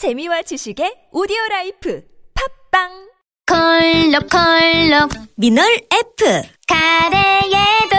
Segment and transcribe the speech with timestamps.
[0.00, 2.00] 재미와 지식의 오디오 life.
[2.32, 2.88] 팟빵!
[3.46, 6.42] 콜록 콜록 미놀 F.
[6.66, 7.96] 가래에도.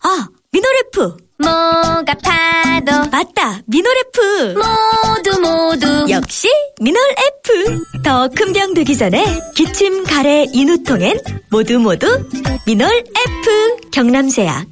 [0.00, 1.14] 아 미놀 F.
[1.36, 3.10] 목 아파도.
[3.10, 4.54] 맞다 미놀 F.
[4.56, 6.06] 모두 모두.
[6.08, 6.48] 역시
[6.80, 7.02] 미놀
[7.44, 8.02] F.
[8.02, 9.22] 더 큰 병 되기 전에
[9.54, 11.18] 기침 가래 인후통엔
[11.50, 12.06] 모두 모두
[12.66, 13.90] 미놀 F.
[13.90, 14.66] 경남제약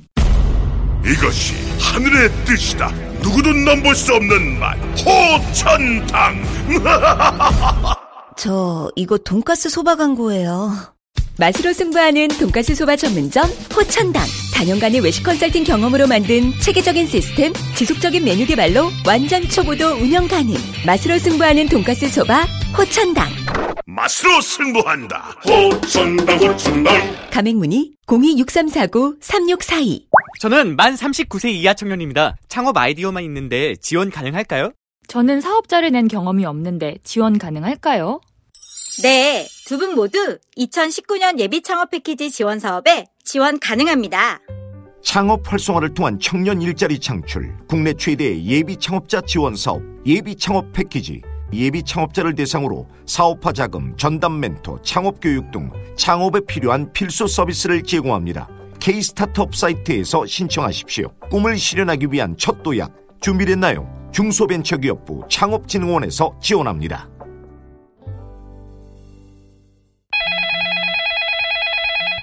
[1.04, 3.09] 이것이 하늘의 뜻이다.
[3.23, 4.77] 누구도 넘볼 수 없는 맛.
[5.05, 6.43] 호천당.
[8.37, 10.73] 저 이거 돈가스 소바 광고예요
[11.40, 13.44] 맛으로 승부하는 돈가스 소바 전문점
[13.74, 14.22] 호천당.
[14.54, 20.52] 단연간의 외식 컨설팅 경험으로 만든 체계적인 시스템, 지속적인 메뉴 개발로 완전 초보도 운영 가능.
[20.84, 22.44] 맛으로 승부하는 돈가스 소바
[22.76, 23.26] 호천당.
[23.86, 25.34] 맛으로 승부한다.
[25.48, 26.94] 호천당 호천당.
[27.30, 30.04] 가맹문의 026349-3642.
[30.41, 32.36] 저는 만 39세 이하 청년입니다.
[32.48, 34.72] 창업 아이디어만 있는데 지원 가능할까요?
[35.08, 38.20] 저는 사업자를 낸 경험이 없는데 지원 가능할까요?
[39.02, 44.41] 네, 두 분 모두 2019년 예비 창업 패키지 지원 사업에 지원 가능합니다.
[45.02, 51.22] 창업 활성화를 통한 청년 일자리 창출, 국내 최대의 예비 창업자 지원 사업, 예비 창업 패키지,
[51.55, 58.48] 예비 창업자를 대상으로 사업화 자금, 전담 멘토, 창업 교육 등 창업에 필요한 필수 서비스를 제공합니다.
[58.80, 61.12] K 스타트업 사이트에서 신청하십시오.
[61.30, 64.10] 꿈을 실현하기 위한 첫 도약 준비됐나요?
[64.12, 67.08] 중소벤처기업부 창업진흥원에서 지원합니다.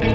[0.00, 0.08] 안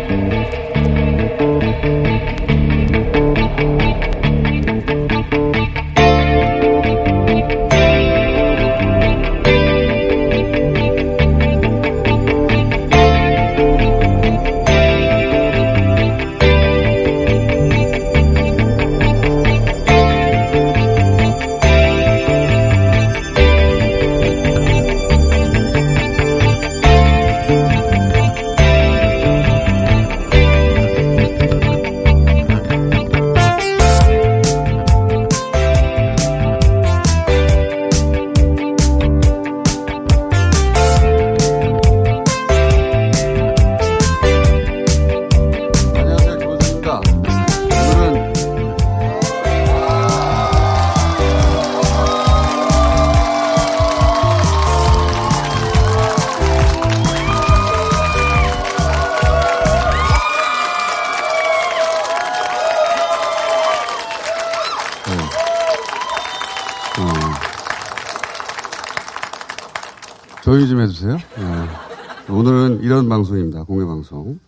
[70.53, 71.17] 조용히 좀 해주세요.
[71.17, 72.31] 네.
[72.31, 73.63] 오늘은 이런 방송입니다.
[73.63, 74.39] 공개 방송.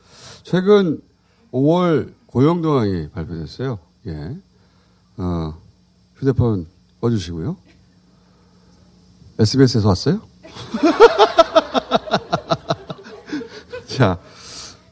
[0.44, 1.02] 최근
[1.52, 3.80] 5월 고용도항이 발표됐어요.
[4.06, 4.38] 예.
[5.18, 5.58] 어,
[6.14, 6.68] 휴대폰
[7.02, 7.58] 꺼주시고요.
[9.40, 10.22] SBS에서 왔어요?
[13.98, 14.20] 자,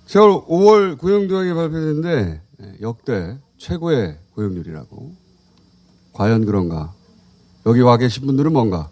[0.07, 5.13] 10월 5월 고용도항이 발표됐는데 예, 역대 최고의 고용률이라고.
[6.13, 6.91] 과연 그런가?
[7.67, 8.89] 여기 와 계신 분들은 뭔가?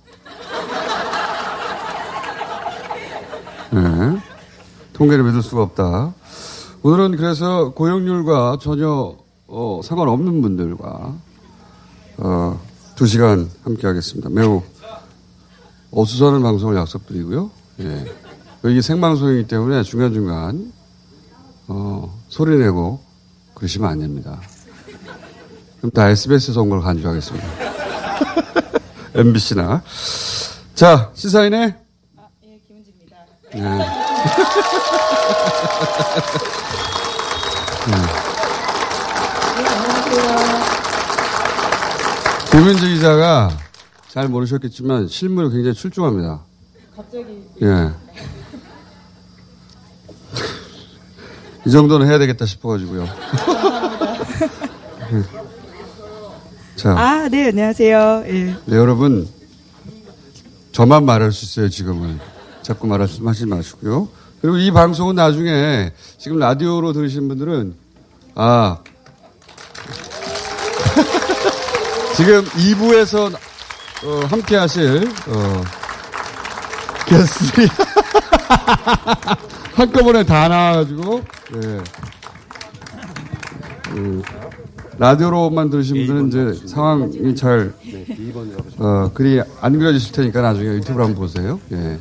[3.74, 4.22] 예.
[4.94, 6.14] 통계를 믿을 수가 없다.
[6.84, 9.16] 오늘은 그래서 고용률과 전혀
[9.48, 11.16] 어, 상관없는 분들과
[12.18, 12.62] 어,
[12.96, 14.30] 두 시간 함께 하겠습니다.
[14.30, 14.62] 매우
[15.92, 17.52] 어수선한 방송을 약속드리고요.
[17.82, 18.06] 예.
[18.66, 20.72] 이게 생방송이기 때문에 중간중간
[21.68, 23.02] 어, 소리 내고
[23.56, 24.40] 그러시면 안 됩니다.
[25.78, 27.48] 그럼 다 SBS에서 온걸 간주하겠습니다.
[29.16, 29.82] MBC나.
[30.76, 31.81] 자, 시사인의
[33.54, 33.62] 네.
[42.52, 43.50] 김은지 기자가
[44.10, 46.42] 잘 모르셨겠지만 실무로 굉장히 출중합니다.
[46.96, 47.90] 갑자기 예.
[51.66, 53.06] 이 정도는 해야 되겠다 싶어가지고요.
[56.76, 58.24] 자, 아, 네, 안녕하세요.
[58.28, 58.56] 예.
[58.66, 59.28] 네, 여러분
[60.72, 62.20] 저만 말할 수 있어요 지금은
[62.72, 64.08] 자꾸 말하지 마시고요.
[64.42, 67.76] 그리고 이 방송은 나중에 지금 라디오로 들으신 분들은
[68.36, 68.78] 아
[72.16, 73.30] 지금 2부에서
[74.04, 75.64] 어, 함께 하실, 어,
[77.06, 77.68] 게스트들이
[79.76, 81.22] 한꺼번에 다 나와가지고,
[81.56, 81.82] 예.
[83.84, 84.24] 그,
[84.98, 87.72] 라디오로만 들으신 분들은 이제 상황이 잘,
[88.80, 91.60] 어, 그림이 안 그려지실 테니까 나중에 유튜브로 한번 보세요.
[91.72, 92.00] 예.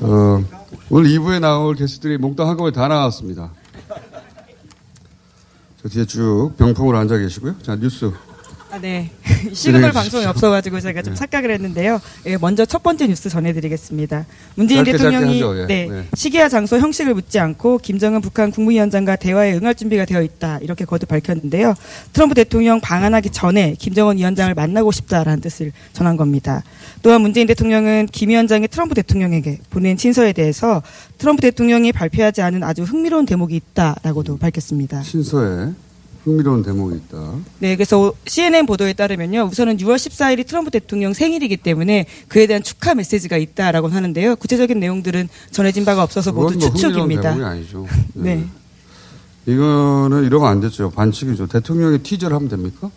[0.00, 0.44] 어,
[0.90, 3.50] 오늘 2부에 나올 게스트들이 몽땅 한꺼번에 다 나왔습니다.
[5.82, 7.56] 저 뒤에 쭉 병풍으로 앉아 계시고요.
[7.62, 8.12] 자, 뉴스.
[8.70, 9.10] 아, 네.
[9.52, 11.18] 시그널 방송이 없어가지고 제가 좀 네.
[11.18, 12.00] 착각을 했는데요.
[12.26, 14.26] 예, 먼저 첫 번째 뉴스 전해드리겠습니다.
[14.56, 15.60] 문재인 짧게, 짧게 대통령이 하죠.
[15.60, 15.66] 예.
[15.66, 16.04] 네, 네.
[16.14, 21.08] 시기와 장소, 형식을 묻지 않고 김정은 북한 국무위원장과 대화에 응할 준비가 되어 있다 이렇게 거듭
[21.08, 21.74] 밝혔는데요.
[22.12, 26.62] 트럼프 대통령 방한하기 전에 김정은 위원장을 만나고 싶다라는 뜻을 전한 겁니다.
[27.02, 30.82] 또한 문재인 대통령은 김 위원장이 트럼프 대통령에게 보낸 친서에 대해서
[31.18, 35.02] 트럼프 대통령이 발표하지 않은 아주 흥미로운 대목이 있다라고도 밝혔습니다.
[35.02, 35.70] 신서에
[36.26, 37.34] 흥미로운 대목이 있다.
[37.60, 39.42] 네, 그래서 CNN 보도에 따르면요.
[39.44, 44.34] 우선은 6월 14일이 트럼프 대통령 생일이기 때문에 그에 대한 축하 메시지가 있다라고 하는데요.
[44.34, 47.22] 구체적인 내용들은 전해진 바가 없어서 모두 뭐 흥미로운 추측입니다.
[47.22, 47.86] 대목이 아니죠.
[48.14, 48.44] 네.
[49.46, 50.90] 이거는 이러면 안 됐죠.
[50.90, 51.46] 반칙이죠.
[51.46, 52.90] 대통령이 티저를 하면 됩니까?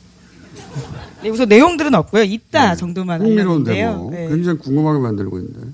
[1.21, 2.23] 네, 우선 내용들은 없고요.
[2.23, 3.63] 있다 정도만 흥미로운.
[3.63, 4.09] 대목.
[4.09, 4.27] 네.
[4.27, 5.67] 굉장히 궁금하게 만들고 있는데.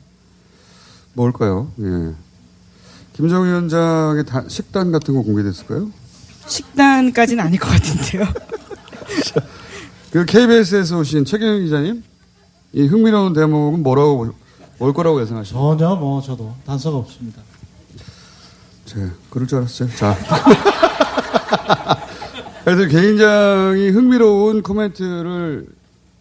[1.13, 1.71] 뭘까요?
[1.79, 2.11] 예.
[3.13, 5.89] 김정은 위원장의 다- 식단 같은 거 공개됐을까요?
[6.47, 8.25] 식단까지는 아닐 것 같은데요.
[10.11, 12.03] 그 KBS에서 오신 최경영 기자님,
[12.73, 14.33] 이 흥미로운 대목은 뭐라고
[14.77, 15.77] 뭘 거라고 예상하십니까?
[15.77, 17.41] 전혀 뭐 저도 단서가 없습니다.
[18.85, 19.89] 제 그럴 줄 알았어요.
[19.95, 20.15] 자.
[22.65, 25.67] 하여튼 굉장히 흥미로운 코멘트를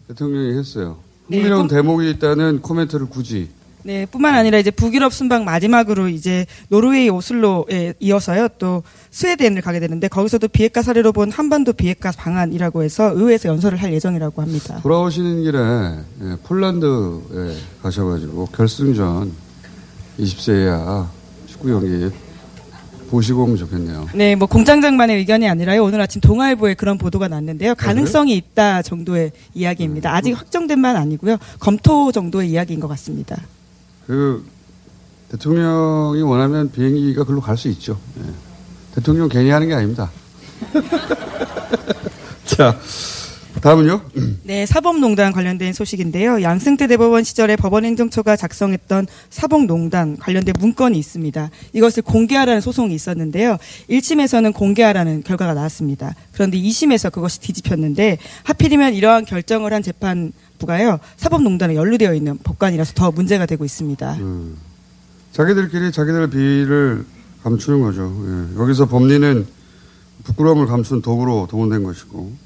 [0.07, 0.97] 대통령이 했어요.
[1.27, 3.49] 네, 흥미로운 그- 대목이 있다는 코멘트를 굳이
[3.85, 10.07] 네, 뿐만 아니라 이제 북유럽 순방 마지막으로 이제 노르웨이 오슬로에 이어서요 또 스웨덴을 가게 되는데
[10.07, 14.79] 거기서도 비핵화 사례로 본 한반도 비핵화 방안이라고 해서 의회에서 연설을 할 예정이라고 합니다.
[14.81, 19.31] 돌아오시는 길에 예, 폴란드에 가셔가지고 결승전
[20.19, 21.07] 20세야
[21.45, 22.09] 축구 경기
[23.11, 24.07] 보시고 오면 좋겠네요.
[24.15, 25.83] 네, 뭐 공장장만의 의견이 아니라요.
[25.83, 27.75] 오늘 아침 동아일보에 그런 보도가 났는데요.
[27.75, 30.15] 가능성이 있다 정도의 이야기입니다.
[30.15, 31.37] 아직 확정된 바는 아니고요.
[31.59, 33.37] 검토 정도의 이야기인 것 같습니다.
[34.07, 34.45] 그
[35.29, 37.99] 대통령이 원하면 비행기가 글로 갈 수 있죠.
[38.19, 38.23] 예.
[38.93, 40.11] 대통령 괜히 하는 게 아닙니다.
[42.45, 42.79] 자,
[43.65, 43.99] 다음은요.
[44.43, 46.43] 네, 사법농단 관련된 소식인데요.
[46.43, 51.49] 양승태 대법원 시절에 법원행정처가 작성했던 사법농단 관련된 문건이 있습니다.
[51.73, 53.57] 이것을 공개하라는 소송이 있었는데요.
[53.89, 56.13] 1심에서는 공개하라는 결과가 나왔습니다.
[56.31, 60.99] 그런데 2심에서 그것이 뒤집혔는데 하필이면 이러한 결정을 한 재판부가요.
[61.17, 64.19] 사법농단에 연루되어 있는 법관이라서 더 문제가 되고 있습니다.
[65.31, 67.03] 자기들끼리 자기들 비리를
[67.41, 68.13] 감추는 거죠.
[68.27, 68.61] 예.
[68.61, 69.47] 여기서 법리는
[70.23, 72.44] 부끄러움을 감추는 도구로 동원된 것이고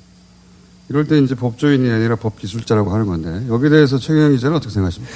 [0.90, 5.14] 이럴 때 이제 법조인이 아니라 법기술자라고 하는 건데 여기에 대해서 최경영 기자는 어떻게 생각하십니까?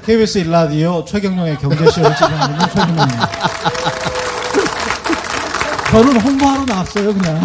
[0.06, 3.30] KBS 일라디오 최경영의 경제쇼를 진행하는 최경영입니다.
[5.90, 7.42] 저는 홍보하러 나왔어요, 그냥.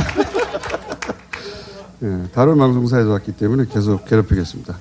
[2.03, 4.77] 예, 다른 방송사에서 왔기 때문에 계속 괴롭히겠습니다.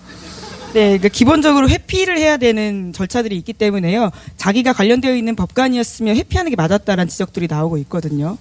[0.74, 4.10] 네, 그러니까 기본적으로 회피를 해야 되는 절차들이 있기 때문에요.
[4.36, 8.36] 자기가 관련되어 있는 법관이었으면 회피하는 게 맞았다라는 지적들이 나오고 있거든요.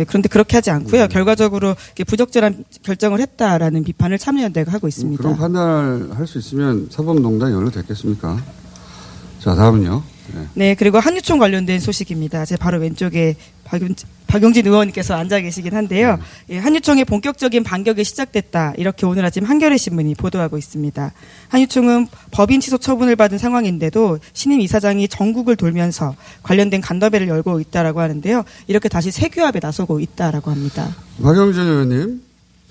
[0.00, 1.08] 네, 그런데 그렇게 하지 않고요.
[1.08, 5.22] 결과적으로 이렇게 부적절한 결정을 했다라는 비판을 참여연대가 하고 있습니다.
[5.22, 8.38] 그런 판단을 할 수 있으면 사법농단이 연루됐겠습니까?
[9.40, 10.02] 자, 다음은요.
[10.34, 10.46] 예.
[10.54, 12.44] 네, 그리고 한유총 관련된 소식입니다.
[12.44, 13.94] 제 바로 왼쪽에 박용,
[14.26, 16.18] 박용진 의원님께서 앉아 계시긴 한데요.
[16.50, 18.74] 예, 한유총의 본격적인 반격이 시작됐다.
[18.76, 21.12] 이렇게 오늘 아침 한겨레 신문이 보도하고 있습니다.
[21.48, 28.44] 한유총은 법인 취소 처분을 받은 상황인데도 신임 이사장이 전국을 돌면서 관련된 간담회를 열고 있다라고 하는데요.
[28.66, 30.94] 이렇게 다시 세규합에 나서고 있다라고 합니다.
[31.22, 32.22] 박영진 의원님.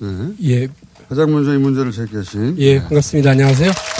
[0.01, 0.07] 네.
[0.43, 0.67] 예.
[1.09, 2.55] 가장 먼저 이 문제를 제기하신.
[2.59, 3.31] 예, 반갑습니다.
[3.31, 3.98] 안녕하세요.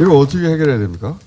[0.00, 1.18] 이거 어떻게 해결해야 됩니까?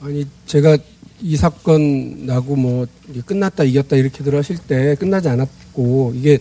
[0.00, 0.76] 아니, 제가
[1.20, 2.86] 이 사건 나고 뭐
[3.24, 6.38] 끝났다 이겼다 이렇게 들어하실 때 끝나지 않았고 이게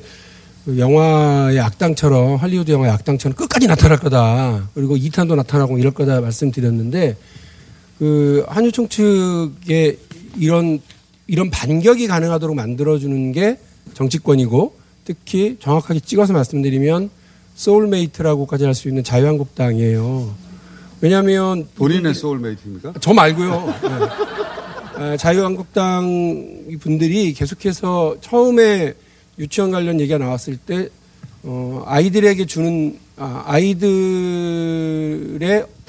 [0.66, 4.70] 그 영화의 악당처럼 할리우드 영화의 악당처럼 끝까지 나타날 거다.
[4.74, 7.16] 그리고 2탄도 나타나고 이럴 거다 말씀드렸는데
[8.00, 9.98] 그 한유총 측에
[10.38, 10.80] 이런
[11.28, 13.60] 이런 반격이 가능하도록 만들어주는 게
[13.94, 17.10] 정치권이고 특히 정확하게 찍어서 말씀드리면
[17.56, 20.34] soulmate라고까지 할 수 있는 자유한국당이에요.
[21.02, 22.94] 왜냐하면 본인의 soulmate입니까?
[23.02, 23.76] 저 말고요.
[23.82, 23.90] 네.
[24.96, 28.94] 아, 자유한국당 분들이 계속해서 처음에
[29.40, 30.90] 유치원 관련 얘기가 나왔을 때
[31.42, 34.46] 어, 아이들에게 주는 아, 아이들의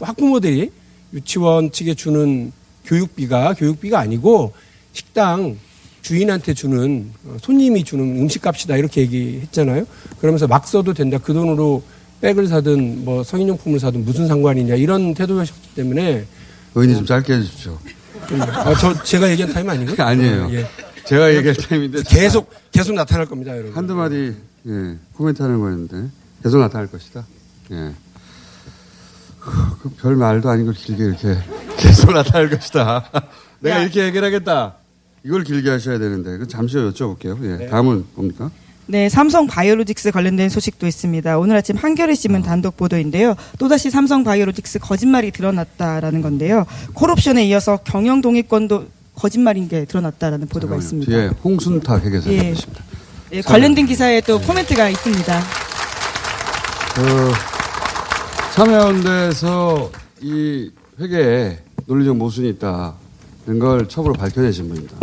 [0.01, 0.71] 학부모들이
[1.13, 2.51] 유치원 측에 주는
[2.87, 4.55] 교육비가 교육비가 아니고
[4.95, 5.59] 식당
[6.01, 9.85] 주인한테 주는 어, 손님이 주는 음식값이다 이렇게 얘기했잖아요.
[10.21, 11.19] 그러면서 막 써도 된다.
[11.19, 11.83] 그 돈으로
[12.23, 16.25] 백을 사든 뭐 성인용품을 사든 무슨 상관이냐 이런 태도였기 때문에
[16.75, 17.79] 의원님 좀 짧게 해주십시오.
[18.53, 19.97] 아, 저 제가 얘기한 타임 아닌가요?
[20.07, 20.49] 아니에요.
[20.53, 20.67] 예.
[21.05, 23.77] 제가 얘기할 타임인데 계속 계속 나타날 겁니다, 여러분.
[23.77, 24.35] 한두 마디
[24.67, 26.09] 예, 코멘트하는 거였는데
[26.45, 27.27] 계속 나타날 것이다.
[27.73, 27.93] 예.
[29.41, 31.37] 그 별 말도 아닌 걸 길게 이렇게
[31.77, 33.11] 계속 나타날 것이다.
[33.61, 34.75] 내가 이렇게 해결하겠다.
[35.25, 37.61] 이걸 길게 하셔야 되는데 그 잠시 후 여쭤볼게요.
[37.63, 37.67] 예.
[37.67, 38.51] 다음은 뭡니까?
[38.93, 41.39] 네, 삼성 바이오로직스 관련된 소식도 있습니다.
[41.39, 43.37] 오늘 아침 한겨레 신문 단독 보도인데요.
[43.59, 46.67] 또다시 삼성 바이오로직스 거짓말이 드러났다라는 건데요.
[46.93, 48.85] 콜옵션에 이어서 경영 동의권도
[49.15, 51.11] 거짓말인 게 드러났다라는 보도가 있습니다.
[51.11, 52.55] 뒤에 홍순탁 회계사님 예.
[53.33, 55.43] 예, 관련된 기사에 또 코멘트가 있습니다.
[56.95, 57.33] 그
[58.55, 60.71] 참여연대에서 이
[61.01, 64.99] 회계에 논리적 모순이 있다는 걸 처음으로 밝혀내신 분입니다.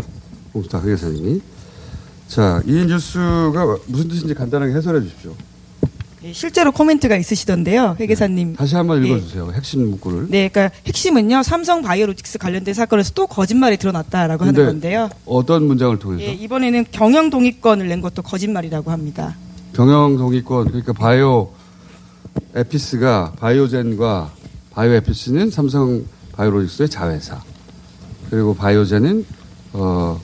[0.54, 1.42] 홍수탁 회계사님이.
[2.30, 5.34] 자, 이 뉴스가 무슨 뜻인지 간단하게 해설해 주십시오.
[6.24, 7.96] 예, 실제로 코멘트가 있으시던데요.
[8.00, 8.56] 회계사님.
[8.56, 9.08] 다시 한번 예.
[9.08, 9.52] 읽어주세요.
[9.54, 10.28] 핵심 문구를.
[10.30, 11.42] 네, 그러니까 핵심은요.
[11.44, 15.10] 삼성 바이오로직스 관련된 사건에서 또 거짓말이 드러났다라고 하는 건데요.
[15.26, 16.24] 어떤 문장을 통해서?
[16.24, 19.36] 예, 이번에는 경영 동의권을 낸 것도 거짓말이라고 합니다.
[19.74, 21.52] 경영 동의권, 그러니까 바이오
[22.54, 24.32] 에피스가 바이오젠과
[24.72, 27.42] 바이오 에피스는 삼성 바이오로직스의 자회사.
[28.30, 29.26] 그리고 바이오젠은
[29.74, 30.20] 어,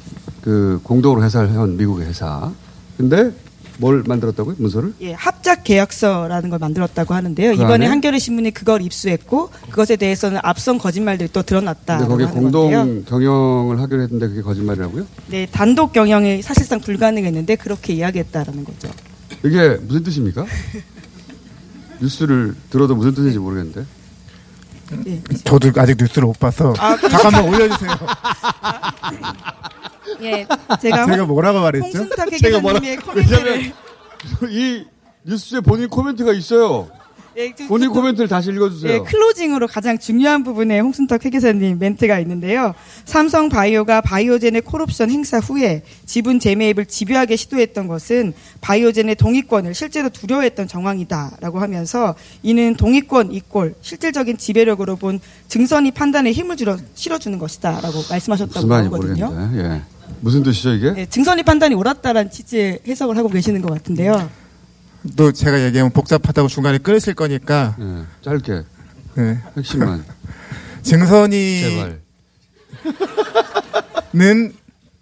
[0.46, 2.52] 그 공동으로 회사를 해온 미국의 회사.
[2.98, 3.32] 근데
[3.80, 4.56] 뭘 만들었다고요?
[4.60, 4.94] 문서를?
[5.02, 7.56] 예, 합작 계약서라는 걸 만들었다고 하는데요.
[7.58, 7.88] 그 이번에?
[7.88, 11.98] 한겨레 신문이 그걸 입수했고 그것에 대해서는 앞선 거짓말들이 또 드러났다.
[11.98, 13.04] 근데 거기 하는 공동 건데요.
[13.06, 15.06] 경영을 하기로 했는데 그게 거짓말이라고요?
[15.28, 18.88] 네, 단독 경영이 사실상 불가능했는데 그렇게 이야기했다라는 거죠.
[19.44, 20.46] 이게 무슨 뜻입니까?
[22.02, 23.84] 뉴스를 들어도 무슨 뜻인지 모르겠는데.
[25.08, 25.20] 예.
[25.44, 26.96] 저도 아직 뉴스를 못 봐서 아?
[26.98, 27.90] 잠깐만 올려주세요.
[30.22, 30.48] 예,
[30.82, 31.86] 제가 제가 뭐라고 말했죠?
[31.86, 32.80] 홍순탁 제가 뭐라-
[33.16, 33.74] 왜냐면
[34.50, 34.86] 이
[35.24, 36.90] 뉴스에 본인 코멘트가 있어요.
[37.38, 38.94] 예, 그- 본인 코멘트를 다시 읽어주세요.
[38.94, 42.74] 예, closing으로 가장 중요한 부분에 홍순탁 회계사님 멘트가 있는데요.
[43.04, 50.68] 삼성 바이오가 바이오젠의 콜옵션 행사 후에 지분 재매입을 집요하게 시도했던 것은 바이오젠의 동의권을 실제로 두려워했던
[50.70, 58.60] 정황이다라고 하면서 이는 동의권 이꼴 실질적인 지배력으로 본 증선이 판단에 힘을 주려 실어주는 것이다라고 말씀하셨다고.
[58.90, 59.62] 모르겠는데.
[59.76, 59.82] 예.
[60.22, 60.94] 무슨 뜻이죠 이게?
[60.98, 64.30] 예, 증선이 판단이 옳았다라는 취지의 해석을 하고 계시는 것 같은데요.
[65.16, 68.64] 또 제가 얘기하면 복잡하다고 중간에 끊으실 거니까 예, 짧게
[69.16, 69.40] 네.
[69.58, 70.04] 핵심만.
[70.82, 72.02] 증선이 제발.
[74.14, 74.54] 는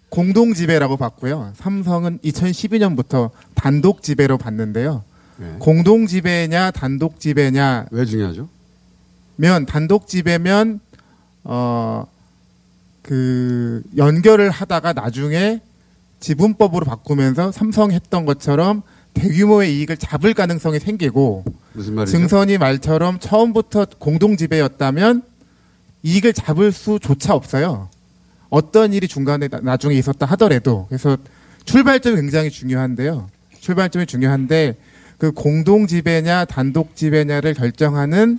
[0.08, 1.52] 공동 지배라고 봤고요.
[1.56, 5.04] 삼성은 2012년부터 단독 지배로 봤는데요.
[5.36, 5.56] 네.
[5.58, 8.48] 공동 지배냐 단독 지배냐 왜 중요하죠?
[9.36, 10.80] 면 단독 지배면
[11.44, 12.06] 어
[13.04, 15.60] 그 연결을 하다가 나중에
[16.20, 18.82] 지분법으로 바꾸면서 삼성 했던 것처럼
[19.14, 22.16] 대규모의 이익을 잡을 가능성이 생기고 무슨 말이죠?
[22.18, 25.22] 증선이 말처럼 처음부터 공동 지배였다면
[26.02, 27.88] 이익을 잡을 수조차 없어요.
[28.50, 31.16] 어떤 일이 중간에 나- 나중에 있었다 하더라도 그래서
[31.64, 33.28] 출발점이 굉장히 중요한데요.
[33.60, 34.76] 출발점이 중요한데
[35.18, 38.38] 그 공동 지배냐 단독 지배냐를 결정하는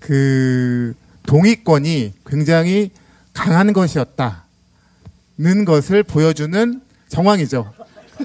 [0.00, 0.94] 그
[1.26, 2.90] 동의권이 굉장히
[3.32, 7.72] 강한 것이었다는 것을 보여주는 정황이죠.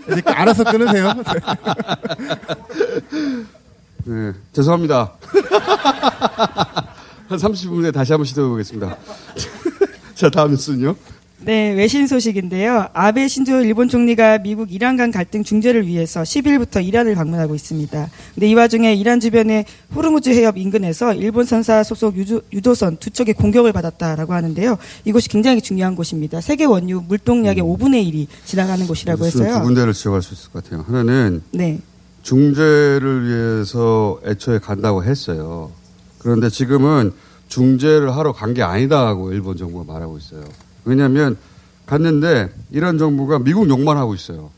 [0.05, 1.13] 그러니까 알아서 끊으세요.
[4.05, 5.13] 네, 죄송합니다.
[7.27, 8.97] 한 30분 후에 다시 한번 시도해 보겠습니다.
[10.15, 10.95] 자, 다음 뉴스는요?
[11.47, 12.87] 네, 외신 소식인데요.
[12.91, 18.09] 아베 신조 일본 총리가 미국 이란 간 갈등 중재를 위해서 10일부터 이란을 방문하고 있습니다.
[18.35, 19.63] 근데 이 와중에 이란 주변의
[19.95, 24.77] 호르무즈 해협 인근에서 일본 선사 소속 유조, 유도선 두 척의 공격을 받았다라고 하는데요.
[25.05, 26.41] 이곳이 굉장히 중요한 곳입니다.
[26.41, 29.63] 세계 원유 물동량의 5분의 1이 지나가는 곳이라고 뉴스는 두 해서요.
[29.63, 30.83] 군데를 지적할 수 있을 것 같아요.
[30.85, 31.79] 하나는 네.
[32.23, 35.71] 중재를 위해서 애초에 간다고 했어요.
[36.19, 37.13] 그런데 지금은
[37.47, 40.43] 중재를 하러 간 게 아니다고 일본 정부가 말하고 있어요.
[40.87, 41.37] 왜냐하면
[41.85, 44.49] 갔는데 이란 정부가 미국 욕만 하고 있어요.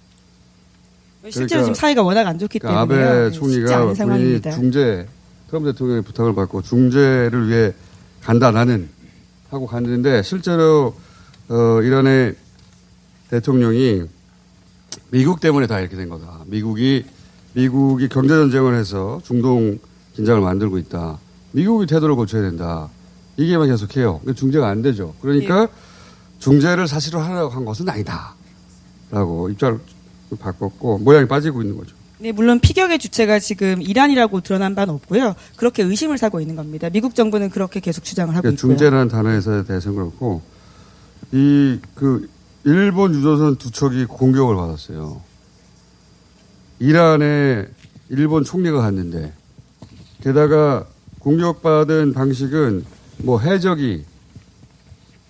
[1.23, 4.41] 실제로 그러니까 지금 사이가 워낙 안 좋기 그러니까 때문에 아베 쉽지 총리가 본인이.
[4.41, 5.07] 중재
[5.47, 7.73] 트럼프 대통령의 부탁을 받고 중재를 위해
[8.21, 8.89] 간다 나는
[9.49, 10.95] 하고 갔는데 실제로
[11.49, 12.35] 어, 이란의
[13.31, 14.03] 대통령이
[15.11, 16.41] 미국 때문에 다 이렇게 된 거다.
[16.45, 17.05] 미국이
[17.53, 19.79] 미국이 경제 전쟁을 해서 중동
[20.15, 21.17] 긴장을 만들고 있다.
[21.51, 22.89] 미국이 태도를 고쳐야 된다.
[23.37, 24.19] 이게만 계속해요.
[24.19, 25.15] 근데 중재가 안 되죠.
[25.21, 25.67] 그러니까 예.
[26.39, 28.33] 중재를 사실로 하려고 한 것은 아니다.
[29.11, 29.79] 라고 입장을
[30.39, 31.95] 바꿨고 모양이 빠지고 있는 거죠.
[32.19, 35.35] 네, 물론 피격의 주체가 지금 이란이라고 드러난 바는 없고요.
[35.55, 36.89] 그렇게 의심을 사고 있는 겁니다.
[36.89, 38.77] 미국 정부는 그렇게 계속 주장을 하고 그러니까 있고요.
[38.77, 40.41] 중재라는 단어에서 대해서는 그렇고
[41.31, 42.29] 이 그
[42.65, 45.21] 일본 유조선 두 척이 공격을 받았어요.
[46.79, 47.65] 이란에
[48.09, 49.33] 일본 총리가 갔는데
[50.21, 50.85] 게다가
[51.19, 52.85] 공격받은 방식은
[53.19, 54.03] 뭐 해적이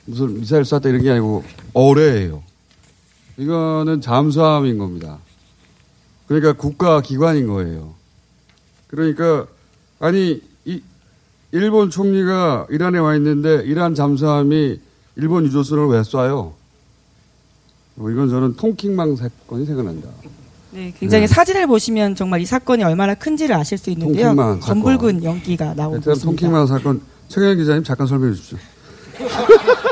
[0.10, 2.42] 무슨 미사일 쐈다 이런 게 아니고 어뢰예요.
[3.38, 5.20] 이거는 잠수함인 겁니다.
[6.28, 7.94] 그러니까 국가 기관인 거예요.
[8.88, 9.46] 그러니까
[10.00, 10.82] 아니 이
[11.52, 14.80] 일본 총리가 이란에 와 있는데 이란 잠수함이
[15.16, 16.54] 일본 유조선을 왜 쏴요?
[17.96, 20.10] 뭐 이건 저는 통킹망 사건이 생각난다.
[20.72, 21.28] 네, 굉장히 네.
[21.28, 24.36] 사진을 보시면 정말 이 사건이 얼마나 큰지를 아실 수 있는데요.
[24.62, 26.26] 검붉은 연기가 나오고 있습니다.
[26.26, 28.58] 통킹망 사건 최경영 기자님 잠깐 설명해 주십시오.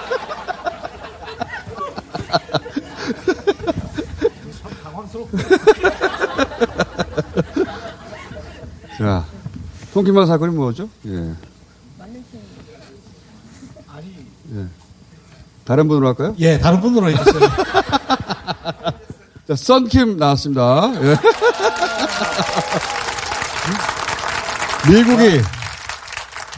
[9.07, 9.23] 자,
[9.93, 10.89] 통킹망 사건이 뭐죠?
[11.05, 11.31] 예.
[14.53, 14.65] 예.
[15.63, 16.35] 다른 분으로 할까요?
[16.39, 17.39] 예, 다른 분으로 해주세요.
[19.47, 20.91] 자, 썬킴 나왔습니다.
[21.03, 21.15] 예.
[24.91, 25.41] 미국이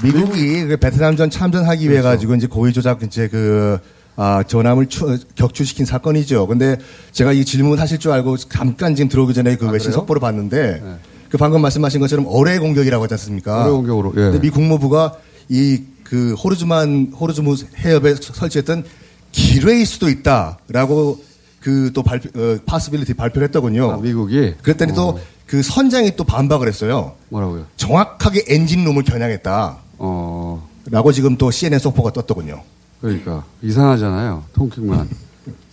[0.03, 3.77] 미국이 그 베트남전 참전하기 위해 가지고 이제 고의 조작 이제 그
[4.15, 6.47] 아, 전함을 추- 격추시킨 사건이죠.
[6.47, 6.77] 근데
[7.11, 9.99] 제가 이 질문 하실 줄 알고 잠깐 지금 들어오기 전에 그 외신 그래요?
[9.99, 10.97] 속보를 봤는데
[11.29, 13.63] 그 방금 말씀하신 것처럼 어뢰 공격이라고 하지 않습니까?
[13.63, 14.21] 어뢰 공격으로, 예.
[14.21, 15.13] 근데 미 국무부가
[15.49, 18.83] 이 그 호르즈만 호르즈무 해협에 설치했던
[19.31, 21.23] 기뢰일 수도 있다라고
[21.61, 23.91] 그또 발표 어, 파스빌리티 발표를 했더군요.
[23.91, 27.13] 아, 미국이 그랬더니 또그 선장이 또 반박을 했어요.
[27.29, 27.67] 뭐라고요?
[27.77, 29.77] 정확하게 엔진룸을 겨냥했다.
[29.99, 30.67] 어.
[30.89, 32.63] 라고 지금 또 CNN 속보가 떴더군요.
[33.01, 34.45] 그러니까 이상하잖아요.
[34.53, 35.07] 통킹만.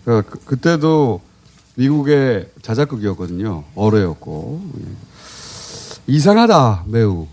[0.04, 1.22] 그러니까 그, 그때도
[1.76, 3.64] 미국의 자작극이었거든요.
[3.74, 4.84] 어뢰였고 예.
[6.06, 7.26] 이상하다 매우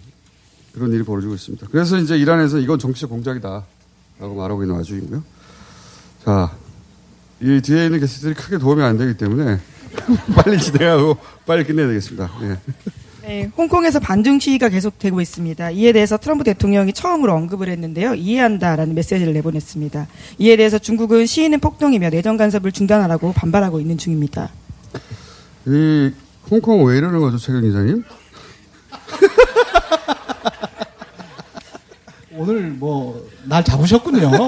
[0.73, 1.67] 그런 일이 벌어지고 있습니다.
[1.71, 5.23] 그래서 이제 이란에서 이건 정치적 공작이다라고 말하고 있는 와중이고요.
[6.25, 6.51] 자,
[7.41, 9.59] 이 뒤에 있는 게스트들이 크게 도움이 안 되기 때문에
[10.35, 12.31] 빨리 진행하고 빨리 끝내야 되겠습니다.
[12.41, 12.57] 예.
[13.21, 15.71] 네, 홍콩에서 반중 시위가 계속되고 있습니다.
[15.71, 18.15] 이에 대해서 트럼프 대통령이 처음으로 언급을 했는데요.
[18.15, 20.07] 이해한다라는 메시지를 내보냈습니다.
[20.39, 24.49] 이에 대해서 중국은 시위는 폭동이며 내정 간섭을 중단하라고 반발하고 있는 중입니다.
[25.67, 26.11] 이
[26.51, 28.03] 홍콩 왜 이러는 거죠, 최경 기자님?
[32.35, 34.31] 오늘 뭐 날 잡으셨군요.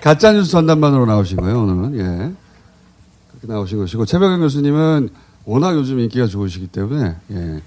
[0.00, 1.98] 가짜뉴스 전담반으로 나오신 거예요, 오늘은.
[1.98, 2.32] 예.
[3.30, 5.08] 그렇게 나오신 것이고, 최백은 교수님은
[5.44, 7.62] 워낙 요즘 인기가 좋으시기 때문에, 예.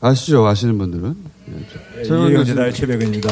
[0.00, 0.46] 아시죠?
[0.46, 1.16] 아시는 분들은.
[1.48, 1.98] 예.
[1.98, 3.28] 예, 이해경제다의 최백은입니다.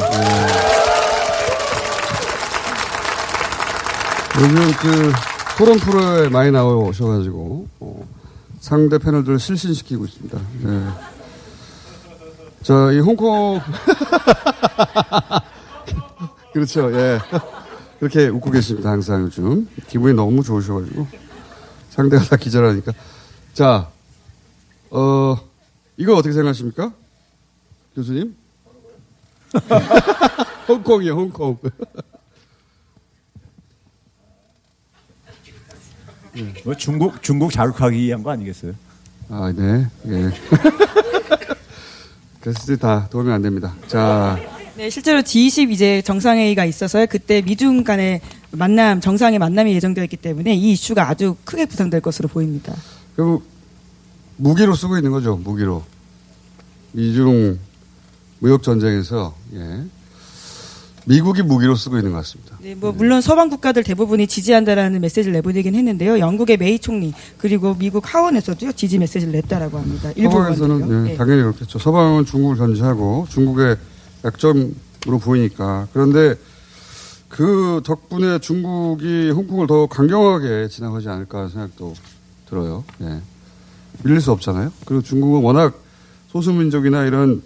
[4.39, 5.11] 요즘 그
[5.57, 8.07] 토론 프로에 많이 나오셔가지고, 어,
[8.59, 10.39] 상대 패널들을 실신시키고 있습니다.
[10.65, 11.12] 예.
[12.63, 13.59] 자, 이 홍콩.
[16.53, 17.19] 그렇죠, 예.
[17.99, 19.67] 그렇게 웃고 계십니다, 항상 요즘.
[19.87, 21.07] 기분이 너무 좋으셔가지고.
[21.89, 22.93] 상대가 다 기절하니까.
[23.53, 23.89] 자,
[24.89, 25.35] 어,
[25.97, 26.93] 이거 어떻게 생각하십니까?
[27.95, 28.35] 교수님?
[30.67, 31.57] 홍콩이요, 홍콩.
[36.63, 38.73] 뭐 중국 중국 자극하기 위한 거 아니겠어요?
[39.29, 39.87] 아, 네.
[40.07, 40.31] 예.
[42.43, 43.73] 게스트 다 도움이 안 됩니다.
[43.87, 44.37] 자,
[44.75, 48.19] 네, 실제로 G20 이제 정상회의가 있어서 그때 미중 간의
[48.51, 52.75] 만남, 정상의 만남이 예정되어 있기 때문에 이 이슈가 아주 크게 부상될 것으로 보입니다.
[53.15, 53.45] 결국
[54.35, 55.37] 무기로 쓰고 있는 거죠.
[55.37, 55.83] 무기로
[56.91, 57.57] 미중
[58.39, 59.83] 무역 전쟁에서 예.
[61.05, 62.57] 미국이 무기로 쓰고 있는 것 같습니다.
[62.61, 66.19] 네, 뭐 물론 서방 국가들 대부분이 지지한다라는 메시지를 내보내긴 했는데요.
[66.19, 70.11] 영국의 메이 총리 그리고 미국 하원에서도요 지지 메시지를 냈다라고 합니다.
[70.15, 71.07] 의원들이요.
[71.07, 71.17] 예, 네.
[71.17, 71.79] 당연히 그렇겠죠.
[71.79, 73.77] 서방은 중국을 견제하고 중국의
[74.23, 76.35] 약점으로 보이니까 그런데
[77.27, 81.95] 그 덕분에 중국이 홍콩을 더 강경하게 진압하지 않을까 생각도
[82.47, 82.83] 들어요.
[83.01, 83.19] 예.
[84.03, 84.71] 밀릴 수 없잖아요.
[84.85, 85.73] 그리고 중국은 워낙
[86.29, 87.41] 소수민족이나 이런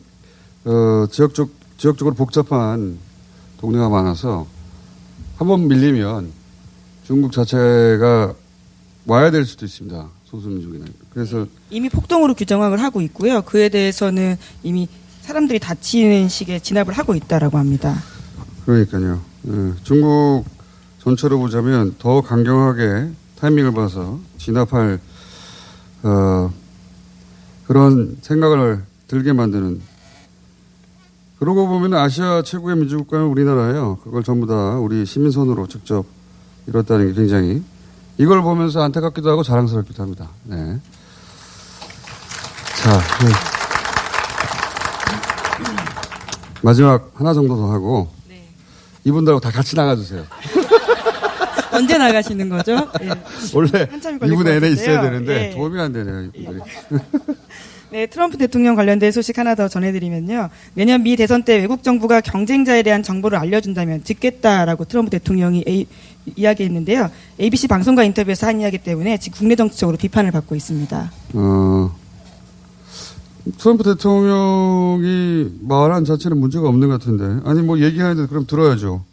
[0.65, 2.97] 어, 지역적 지역적으로 복잡한
[3.59, 4.47] 동네가 많아서
[5.37, 6.31] 한 번 밀리면
[7.05, 8.33] 중국 자체가
[9.05, 10.09] 와야 될 수도 있습니다.
[10.25, 10.85] 소수민족이나.
[11.13, 13.41] 그래서 이미 폭동으로 규정을 하고 있고요.
[13.43, 14.87] 그에 대해서는 이미
[15.21, 17.95] 사람들이 다치는 식의 진압을 하고 있다라고 합니다.
[18.65, 19.21] 그러니까요.
[19.47, 20.43] 예, 중국
[20.99, 24.99] 전체로 보자면 더 강경하게 타이밍을 봐서 진압할
[26.03, 26.51] 어,
[27.65, 29.81] 그런 생각을 들게 만드는
[31.39, 33.99] 그러고 보면 아시아 최고의 민주국가는 우리나라예요.
[34.03, 36.05] 그걸 전부 다 우리 시민 손으로 직접
[36.67, 37.63] 이뤘다는 게 굉장히
[38.17, 40.29] 이걸 보면서 안타깝기도 하고 자랑스럽기도 합니다.
[40.43, 40.79] 네.
[42.77, 43.31] 자, 네.
[46.63, 48.09] 마지막 하나 정도 더 하고
[49.03, 50.23] 이분들하고 다 같이 나가주세요.
[51.71, 52.71] 언제 나가시는 거죠?
[53.03, 53.09] 예.
[53.53, 54.71] 원래 한참이 걸릴 2분 것 내내 같은데요.
[54.73, 55.55] 있어야 되는데 예.
[55.55, 56.23] 도움이 안 되네요.
[56.33, 56.59] 이분들이.
[57.89, 60.49] 네, 트럼프 대통령 관련된 소식 하나 더 전해드리면요.
[60.73, 65.87] 내년 미 대선 때 외국 정부가 경쟁자에 대한 정보를 알려준다면 듣겠다라고 트럼프 대통령이 A-
[66.35, 67.09] 이야기했는데요.
[67.39, 71.11] ABC 방송과 인터뷰에서 한 이야기 때문에 지금 국내 정치적으로 비판을 받고 있습니다.
[71.35, 71.95] 어,
[73.57, 77.47] 트럼프 대통령이 말한 자체는 문제가 없는 것 같은데.
[77.49, 79.05] 아니, 뭐 얘기하는데 그럼 들어야죠.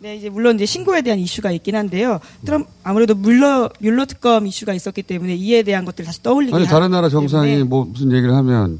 [0.00, 2.20] 네, 이제 물론 이제 신고에 대한 이슈가 있긴 한데요.
[2.44, 6.64] 트럼 아무래도 물러 뮬러 특검 이슈가 있었기 때문에 이에 대한 것들 을 다시 떠올리게 아니,
[6.64, 8.78] 하- 다른 나라 정상이 뭐 무슨 얘기를 하면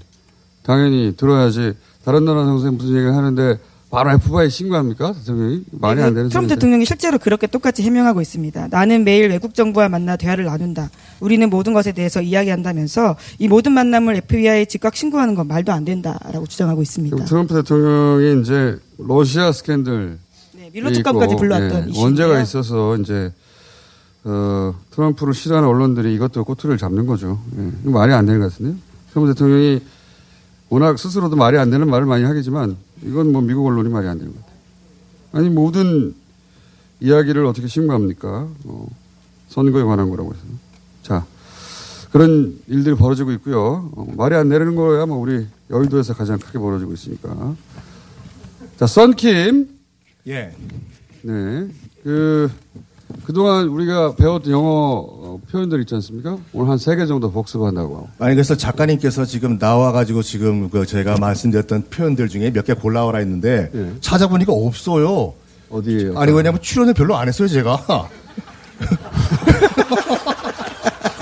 [0.62, 1.72] 당연히 들어야지.
[2.04, 3.58] 다른 나라 정상이 무슨 얘기를 하는데
[3.90, 5.14] 바로 FBI 신고합니까?
[5.14, 5.62] 대통령이?
[5.72, 6.48] 말이 안 되는 트럼프.
[6.50, 8.68] 대통령이 실제로 그렇게 똑같이 해명하고 있습니다.
[8.68, 10.90] 나는 매일 외국 정부와 만나 대화를 나눈다.
[11.20, 16.46] 우리는 모든 것에 대해서 이야기한다면서 이 모든 만남을 FBI에 즉각 신고하는 건 말도 안 된다라고
[16.46, 17.24] 주장하고 있습니다.
[17.24, 20.18] 트럼프 대통령이 이제 러시아 스캔들
[20.68, 22.02] 네, 밀러 특검까지 불러왔던 이슈인데요.
[22.02, 23.32] 원죄가 있어서 이제
[24.24, 27.40] 어, 트럼프를 싫어하는 언론들이 이것도 꼬투리를 잡는 거죠.
[27.56, 28.76] 예, 말이 안 되는 것 같은데요.
[29.10, 29.80] 트럼프 대통령이
[30.68, 34.32] 워낙 스스로도 말이 안 되는 말을 많이 하겠지만 이건 뭐 미국 언론이 말이 안 되는
[34.32, 34.58] 것 같아요.
[35.32, 36.14] 아니 모든
[37.00, 38.48] 이야기를 어떻게 신고합니까?
[38.64, 38.86] 어,
[39.48, 40.42] 선거에 관한 거라고 해서.
[41.02, 41.24] 자
[42.12, 43.90] 그런 일들이 벌어지고 있고요.
[43.94, 47.54] 어, 말이 안 되는 거야 뭐 우리 여의도에서 가장 크게 벌어지고 있으니까.
[48.76, 49.77] 자 썬킴.
[50.26, 50.50] 예.
[51.22, 51.68] 네.
[52.02, 52.50] 그,
[53.24, 56.36] 그동안 우리가 배웠던 영어 어, 표현들 있지 않습니까?
[56.52, 58.08] 오늘 한 세 개 정도 복습한다고.
[58.18, 63.70] 아니 그래서 작가님께서 지금 나와가지고 지금 그 제가 말씀드렸던 표현들 중에 몇 개 골라오라 했는데
[64.00, 65.32] 찾아보니까 없어요.
[65.70, 66.18] 어디에요?
[66.18, 68.08] 아니 왜냐면 출연을 별로 안 했어요 제가.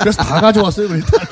[0.00, 1.08] 그래서 다 가져왔어요 일단.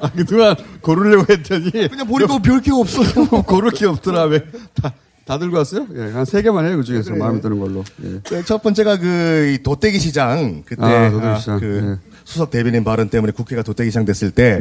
[0.00, 1.70] 아, 그동안 고르려고 했더니.
[1.88, 3.26] 그냥 보니까 별 게 없어요.
[3.44, 4.24] 고를 게 없더라.
[4.24, 4.44] 왜?
[4.80, 4.92] 다,
[5.26, 5.86] 다 들고 왔어요?
[5.96, 6.76] 예, 한 세 개만 해요.
[6.76, 7.24] 그 중에서 그래요.
[7.24, 7.84] 마음에 드는 걸로.
[8.04, 8.20] 예.
[8.22, 11.58] 네, 첫 번째가 그이 도떼기 시장 그때 아, 도떼기 시장.
[11.60, 12.10] 그 예.
[12.24, 14.60] 수석 대변인 발언 때문에 국회가 도떼기 시장 됐을 때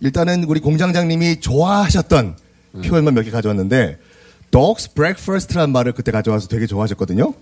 [0.00, 2.36] 일단은 우리 공장장님이 좋아하셨던
[2.84, 3.98] 표현만 몇 개 가져왔는데
[4.50, 7.32] dog's breakfast란 말을 그때 가져와서 되게 좋아하셨거든요.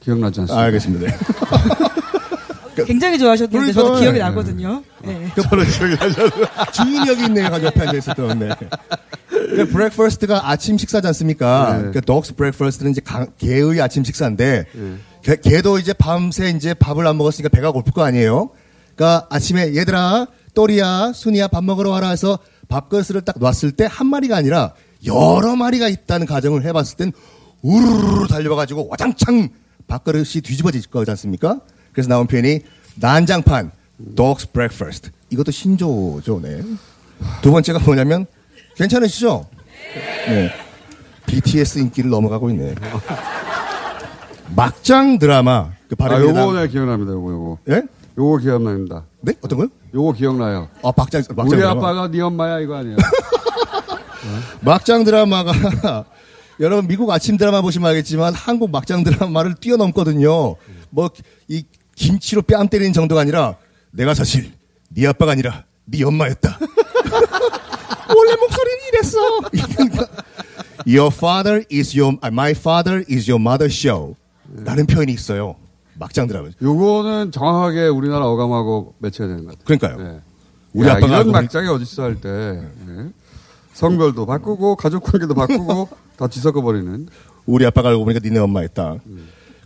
[0.00, 0.60] 기억나지 않습니까?
[0.64, 1.16] 알겠습니다.
[2.86, 4.22] 굉장히 좋아하셨는데 저도 그러니까, 기억이 예.
[4.22, 4.82] 나거든요.
[5.04, 5.28] 네.
[5.50, 6.28] 저는 기억이 나죠.
[6.72, 7.50] 주인이 여기 있네요.
[7.50, 8.38] 가족 옆에 앉아 있었던.
[8.38, 8.48] 네.
[9.28, 11.78] 그 breakfast가 아침 식사지 않습니까?
[11.82, 11.90] 네.
[11.92, 14.66] 그 dog's breakfast는 이제 강- 개의 아침 식사인데
[15.22, 18.50] 개, 개도 이제 밤새 이제 밥을 안 먹었으니까 배가 고플 거 아니에요.
[18.94, 24.36] 그러니까 아침에 얘들아, 또리야, 순이야 밥 먹으러 와라 해서 밥그릇을 딱 놨을 때 한 마리가
[24.36, 24.72] 아니라
[25.06, 27.12] 여러 마리가 있다는 가정을 해봤을 땐
[27.62, 29.48] 우르르 달려와가지고 와장창
[29.88, 31.60] 밥그릇이 뒤집어질 거지 않습니까?
[31.92, 32.60] 그래서 나온 표현이
[32.96, 33.70] 난장판,
[34.16, 35.10] dog's breakfast.
[35.30, 36.62] 이것도 신조죠, 네.
[37.42, 38.26] 두 번째가 뭐냐면,
[38.76, 39.46] 괜찮으시죠?
[40.26, 40.50] 네.
[41.26, 42.74] BTS 인기를 넘어가고 있네.
[44.54, 45.70] 막장 드라마.
[45.88, 47.12] 그 아, 요거 나- 내가 기억납니다.
[47.12, 47.58] 요거, 요거.
[47.70, 47.82] 예?
[48.18, 49.04] 요거 기억납니다.
[49.20, 49.32] 네?
[49.40, 49.68] 어떤 거요?
[49.94, 50.68] 요거 기억나요.
[50.82, 51.80] 아, 막장, 막장 우리 드라마.
[51.80, 52.96] 아빠가 네 엄마야 이거 아니에요.
[54.60, 56.04] 막장 드라마가
[56.60, 60.56] 여러분 미국 아침 드라마 보시면 알겠지만 한국 막장 드라마를 뛰어넘거든요.
[60.90, 61.10] 뭐
[61.48, 61.64] 이
[62.02, 63.56] 김치로 뺨 때리는 정도가 아니라
[63.92, 64.50] 내가 사실
[64.88, 66.58] 네 아빠가 아니라 네 엄마였다.
[68.14, 69.18] 원래 목소리는 이랬어.
[70.84, 74.16] Your father is your 아, my father is your mother show.
[74.52, 75.54] 라는 표현이 있어요.
[75.94, 76.48] 막장 드라마.
[76.60, 79.78] 요거는 정확하게 우리나라 어감하고 매쳐야 되는 것 같아요.
[79.78, 80.20] 그러니까요.
[80.72, 82.28] 우리 우리 야, 아빠가 이런 막장이 어딨어 할 때.
[82.28, 83.10] 예.
[83.74, 85.88] 성별도 바꾸고 가족 관계도 바꾸고
[86.18, 87.06] 다 뒤섞어 버리는.
[87.46, 88.96] 우리 아빠가 알고 보니까 니네 엄마였다.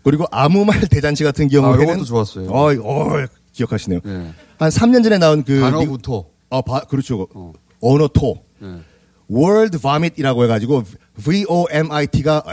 [0.06, 2.48] 그리고 아무 말 대잔치 같은 경우에는 아, 요것도 좋았어요.
[2.48, 3.98] 어, 어, 기억하시네요.
[4.06, 4.32] 예.
[4.56, 6.26] 한 3년 전에 나온 그 단어부터.
[6.48, 7.26] 아, 바, 그렇죠.
[7.80, 8.36] 언어 토.
[8.62, 8.66] 예.
[9.28, 10.84] Word Vomit이라고 해 가지고
[11.24, 12.44] V-O-M-I-T가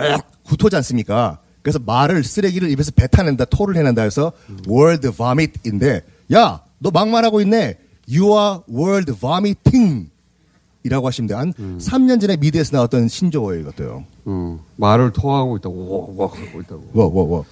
[0.45, 1.41] 구토지 않습니까?
[1.61, 4.31] 그래서 말을 쓰레기를 입에서 뱉어낸다, 토를 해낸다 해서
[4.67, 6.01] Word Vomit인데
[6.33, 7.77] 야, 너 막말하고 있네.
[8.11, 10.09] You are Word Vomiting.
[10.85, 11.37] 이라고 하시면 돼요.
[11.37, 14.05] 한 3년 전에 미드에서 나왔던 신조어예요, 이것도요.
[14.25, 16.89] 어, 말을 토하고 있다고, 와, 와, 하고 있다고.
[16.93, 17.45] 워, 워, 워.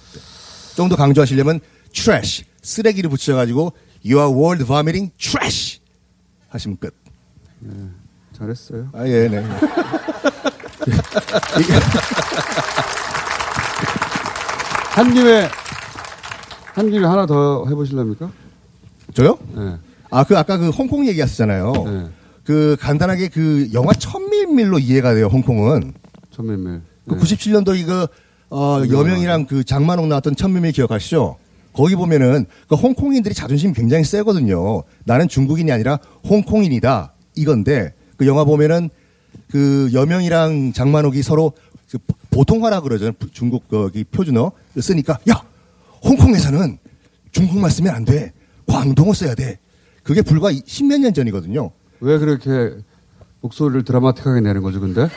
[0.76, 1.60] 좀 더 강조하시려면
[1.92, 3.72] trash, 쓰레기를 붙여가지고
[4.04, 5.80] You are world vomiting trash
[6.48, 6.94] 하시면 끝.
[8.36, 8.88] 잘했어요.
[8.94, 9.44] 아, 예, 네.
[14.94, 15.48] 한 김에,
[16.74, 18.30] 한 김에 하나 더 해보실랍니까?
[19.14, 19.38] 저요?
[19.54, 19.76] 네.
[20.10, 22.10] 아, 그 아까 그 홍콩 얘기하셨잖아요.
[22.44, 25.94] 그 간단하게 그 영화 천밀밀로 이해가 돼요, 홍콩은.
[26.42, 26.80] 천밀밀.
[27.08, 28.08] 그 97년도 이거
[28.50, 31.36] 어, 여명이랑 그 장만옥 나왔던 천밀밀 기억하시죠?
[31.72, 34.82] 거기 보면은 그 홍콩인들이 자존심이 굉장히 세거든요.
[35.04, 37.14] 나는 중국인이 아니라 홍콩인이다.
[37.36, 38.90] 이건데 그 영화 보면은
[39.50, 41.52] 그 여명이랑 장만옥이 서로
[41.90, 41.98] 그
[42.30, 43.12] 보통화라 그러죠.
[43.32, 45.42] 중국 거기 표준어 쓰니까 야
[46.04, 46.78] 홍콩에서는
[47.30, 48.32] 중국말 쓰면 안 돼.
[48.66, 49.58] 광동어 써야 돼.
[50.02, 51.70] 그게 불과 십몇 년 전이거든요.
[52.00, 52.76] 왜 그렇게
[53.40, 55.08] 목소리를 드라마틱하게 내는 거죠, 근데?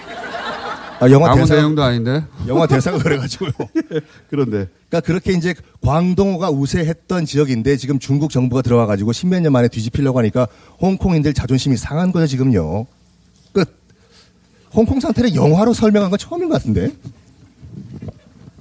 [1.00, 2.24] 아, 영화 아무 대사 내용도 아닌데.
[2.48, 3.52] 영화 대사가 그래가지고요.
[4.30, 4.68] 그런데.
[4.90, 10.48] 그러니까 그렇게 이제 광동어가 우세했던 지역인데 지금 중국 정부가 들어와가지고 십몇 년 만에 뒤집히려고 하니까
[10.82, 12.86] 홍콩인들 자존심이 상한 거죠 지금요.
[13.52, 13.70] 끝.
[14.74, 16.92] 홍콩 상태를 영화로 설명한 건 처음인 것 같은데.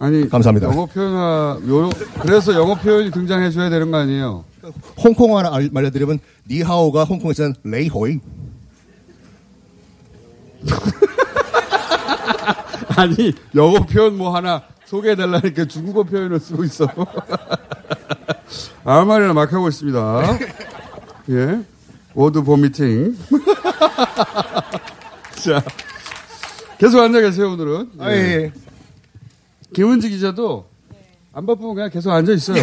[0.00, 0.28] 아니.
[0.28, 0.66] 감사합니다.
[0.68, 4.44] 영어 표현하, 요, 그래서 영어 표현이 등장해 줘야 되는 거 아니에요?
[4.98, 6.18] 홍콩어 하나 알- 알려드리면
[6.50, 8.18] 니하오가 홍콩에서는 레이호이.
[12.96, 16.86] 아니, 영어 표현 뭐 하나 소개해달라니까 중국어 표현을 쓰고 있어.
[18.84, 20.38] 아무 말이나 막 하고 있습니다.
[21.30, 21.60] 예.
[22.14, 23.16] 워드 보미팅.
[25.44, 25.62] 자.
[26.78, 27.90] 계속 앉아 계세요, 오늘은.
[27.98, 28.52] 아, 예, 예.
[29.72, 30.66] 김은지 기자도
[31.32, 32.62] 안 바쁘면 그냥 계속 앉아 있어요.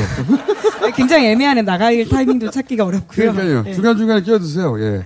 [0.96, 1.64] 굉장히 애매하네.
[1.64, 3.32] 나갈 타이밍도 찾기가 어렵고요.
[3.32, 3.64] 그러니까요.
[3.64, 3.74] 네.
[3.74, 4.80] 중간중간에 끼어드세요.
[4.80, 5.06] 예.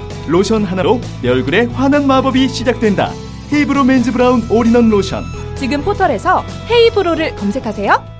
[0.31, 3.11] 로션 하나로 내 얼굴에 환한 마법이 시작된다
[3.51, 5.23] 헤이브로 맨즈 브라운 올인원 로션
[5.55, 8.11] 지금 포털에서 헤이브로를 검색하세요.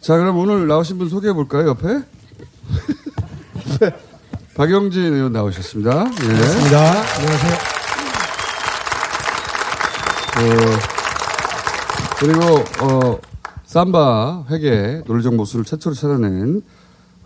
[0.00, 1.88] 자, 그럼 오늘 나오신 분 소개해 볼까요, 옆에?
[3.80, 3.90] 네.
[4.54, 5.90] 박영진 의원 나오셨습니다.
[5.90, 6.26] 예.
[6.28, 6.78] 반갑습니다.
[7.16, 7.54] 안녕하세요.
[10.36, 10.46] 어,
[12.18, 12.42] 그리고,
[12.84, 13.18] 어,
[13.64, 16.62] 삼바 회계 논리정보수를 최초로 찾아낸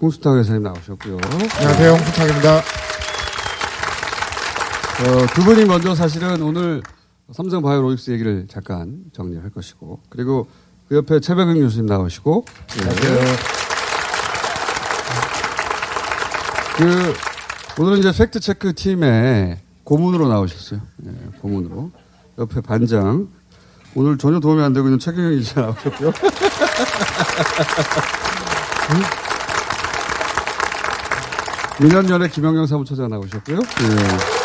[0.01, 1.19] 홍수탁 회사님 나오셨고요.
[1.57, 1.91] 안녕하세요.
[1.93, 2.59] 홍수탁입니다.
[4.99, 6.83] 어, 두 분이 먼저 사실은 오늘
[7.33, 10.47] 삼성 바이오로직스 얘기를 잠깐 정리할 것이고, 그리고
[10.89, 12.45] 그 옆에 최백은 교수님 나오시고,
[12.77, 12.81] 예.
[16.77, 17.13] 그,
[17.83, 20.81] 오늘은 이제 팩트 체크 팀의 고문으로 나오셨어요.
[21.07, 21.91] 예, 고문으로.
[22.39, 23.29] 옆에 반장.
[23.95, 26.13] 오늘 전혀 도움이 안 되고 있는 최경영 기자 나오셨고요.
[31.81, 33.59] 민원연의 김영경 사무처장 나오셨고요.
[33.59, 34.39] 예.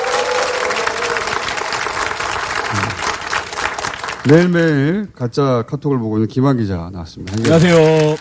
[4.32, 7.34] 매일매일 가짜 카톡을 보고 있는 김한 기자 나왔습니다.
[7.38, 8.16] 안녕하세요.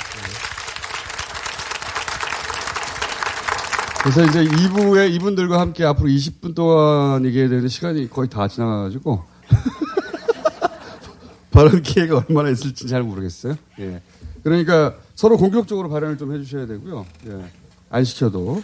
[4.03, 9.23] 그래서 이제 2부에 이분들과 함께 앞으로 20분 동안 얘기해야 되는 시간이 거의 다 지나가가지고
[11.53, 13.55] 발언 기회가 얼마나 있을지 잘 모르겠어요.
[13.79, 14.01] 예.
[14.43, 17.07] 그러니까 서로 공격적으로 발언을 좀 해주셔야 되고요.
[17.29, 17.45] 예.
[17.91, 18.63] 안 시켜도.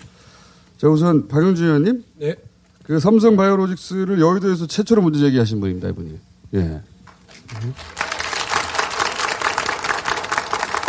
[0.79, 2.05] 자, 우선 박영준 의원님.
[2.19, 2.37] 네.
[2.85, 6.19] 그 삼성 바이오로직스를 여의도에서 최초로 문제 제기하신 분입니다, 이분이.
[6.55, 6.81] 예.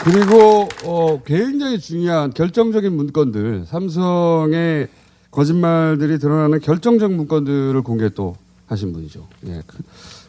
[0.04, 4.88] 그리고 어, 굉장히 중요한 결정적인 문건들 삼성의
[5.32, 9.28] 거짓말들이 드러나는 결정적 문건들을 공개 또 하신 분이죠.
[9.48, 9.84] 예, 큰,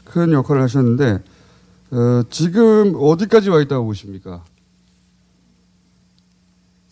[0.04, 1.22] 큰 역할을 하셨는데
[1.92, 4.42] 어, 지금 어디까지 와 있다고 보십니까?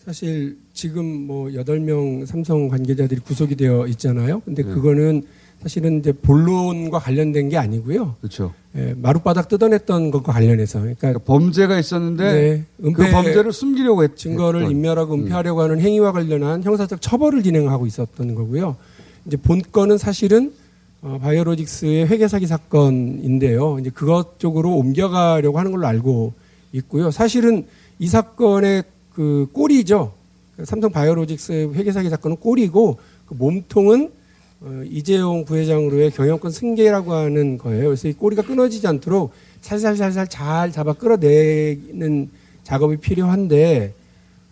[0.05, 4.41] 사실 지금 뭐 8명 삼성 관계자들이 구속이 되어 있잖아요.
[4.45, 4.69] 근데 네.
[4.69, 5.23] 그거는
[5.61, 8.15] 사실은 이제 본론과 관련된 게 아니고요.
[8.21, 8.53] 그렇죠.
[8.77, 10.79] 예, 마룻바닥 뜯어냈던 것과 관련해서.
[10.79, 14.71] 그러니까, 범죄가 있었는데 네, 그 은폐 범죄를 숨기려고 했 증거를 했던.
[14.71, 18.77] 인멸하고 은폐하려고 하는 행위와 관련한 형사적 처벌을 진행하고 있었던 거고요.
[19.25, 20.53] 이제 본 건은 사실은
[21.01, 23.79] 어, 바이오로직스의 회계 사기 사건인데요.
[23.79, 26.33] 이제 그것 쪽으로 옮겨가려고 하는 걸로 알고
[26.73, 27.11] 있고요.
[27.11, 27.65] 사실은
[27.99, 28.83] 이 사건의
[29.19, 30.13] 그 꼬리죠.
[30.55, 34.13] 그 삼성 바이오로직스 회계 사기 사건은 꼬리고 그 몸통은
[34.61, 37.87] 어, 이재용 부회장으로의 경영권 승계라고 하는 거예요.
[37.87, 42.29] 그래서 이 꼬리가 끊어지지 않도록 살살살살 잘 잡아 끌어내는
[42.63, 43.93] 작업이 필요한데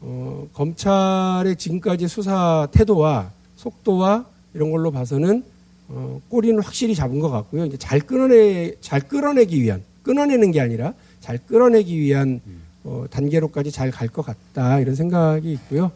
[0.01, 5.45] 어, 검찰의 지금까지 수사 태도와 속도와 이런 걸로 봐서는
[5.87, 7.67] 어, 꼬리는 확실히 잡은 것 같고요.
[7.67, 12.41] 이제 잘 끌어내 잘 끌어내기 위한 끌어내는 게 아니라 잘 끌어내기 위한
[12.87, 15.91] 어, 단계로까지 잘 갈 것 같다 이런 생각이 있고요.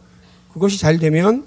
[0.54, 1.46] 그것이 잘 되면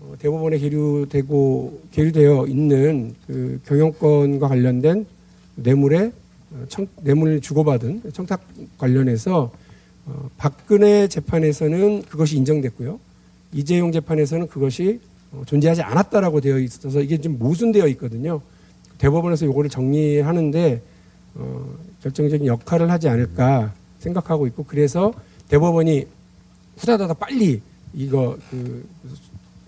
[0.00, 5.06] 어, 대법원에 계류되고 계류되어 있는 그 경영권과 관련된
[5.54, 6.10] 뇌물의
[6.52, 8.42] 어, 청, 뇌물을 주고받은 청탁
[8.76, 9.52] 관련해서
[10.06, 12.98] 어, 박근혜 재판에서는 그것이 인정됐고요.
[13.52, 14.98] 이재용 재판에서는 그것이
[15.30, 18.40] 어, 존재하지 않았다라고 되어 있어서 이게 지금 모순되어 있거든요.
[18.98, 20.82] 대법원에서 이거를 정리하는데
[21.36, 25.12] 어, 결정적인 역할을 하지 않을까 생각하고 있고 그래서
[25.48, 26.06] 대법원이
[26.78, 27.60] 후다다다 빨리
[27.94, 28.86] 이거 그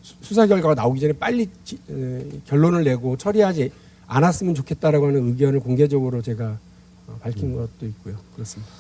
[0.03, 3.70] 수- 수사 결과가 나오기 전에 빨리 지- 에, 결론을 내고 처리하지
[4.07, 6.59] 않았으면 좋겠다라고 하는 의견을 공개적으로 제가
[7.07, 8.16] 어, 밝힌 것도 있고요.
[8.35, 8.70] 그렇습니다.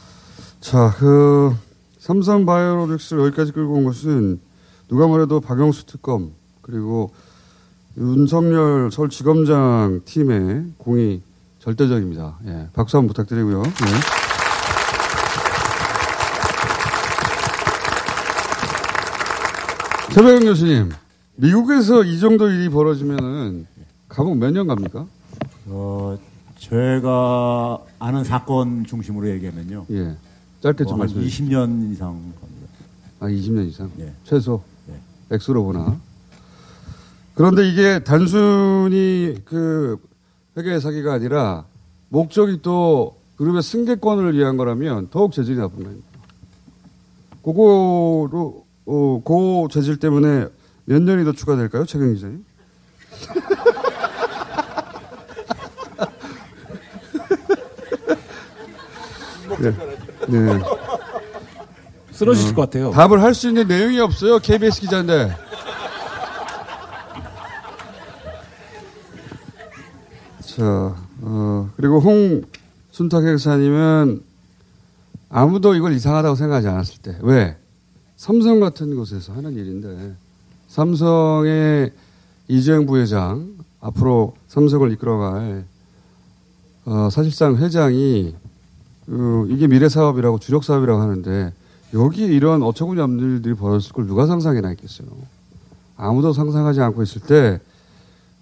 [0.60, 1.54] 자, 그
[1.98, 4.40] 삼성 바이오로직스를 여기까지 끌고 온 것은
[4.88, 7.10] 누가 뭐래도 박영수 특검 그리고
[7.96, 11.22] 윤석열 서울지검장 팀의 공이
[11.60, 12.38] 절대적입니다.
[12.46, 13.62] 예, 박수 한번 부탁드리고요.
[13.62, 14.23] 예.
[20.14, 20.90] 최백영 교수님,
[21.34, 23.66] 미국에서 이 정도 일이 벌어지면은
[24.08, 25.06] 감옥 몇 년 갑니까?
[25.66, 26.16] 어,
[26.56, 29.86] 제가 아는 사건 중심으로 얘기하면요.
[29.90, 30.14] 예.
[30.60, 31.44] 짧게 좀 뭐, 한 말씀해 주시죠.
[31.46, 32.68] 20년 이상 겁니다.
[33.18, 33.90] 아, 20년 이상?
[33.98, 34.12] 예.
[34.22, 34.62] 최소?
[34.88, 35.34] 예.
[35.34, 35.98] 액수로 보나?
[37.34, 39.96] 그런데 이게 단순히 그
[40.56, 41.64] 회계 사기가 아니라
[42.08, 46.06] 목적이 또 그룹의 승계권을 위한 거라면 더욱 재질이 나쁜 거입니다.
[47.42, 50.46] 그거로, 어, 그 재질 때문에
[50.84, 51.86] 몇 년이 더 추가될까요?
[51.86, 52.44] 최경 기자님?
[59.60, 59.70] 네.
[60.28, 60.60] 네.
[62.12, 62.90] 쓰러지실 것 같아요.
[62.90, 64.38] 답을 할 수 있는 내용이 없어요.
[64.38, 65.34] KBS 기자인데.
[70.40, 74.22] 자, 어, 그리고 홍순탁 회사님은
[75.30, 77.16] 아무도 이걸 이상하다고 생각하지 않았을 때.
[77.22, 77.56] 왜?
[78.16, 80.14] 삼성 같은 곳에서 하는 일인데,
[80.68, 81.92] 삼성의
[82.48, 85.64] 이재용 부회장, 앞으로 삼성을 이끌어갈,
[86.84, 88.34] 어, 사실상 회장이,
[89.08, 91.52] 어, 이게 미래 사업이라고 주력 사업이라고 하는데,
[91.92, 95.08] 여기에 이런 어처구니 없는 일들이 벌어질 걸 누가 상상해나 있겠어요.
[95.96, 97.60] 아무도 상상하지 않고 있을 때,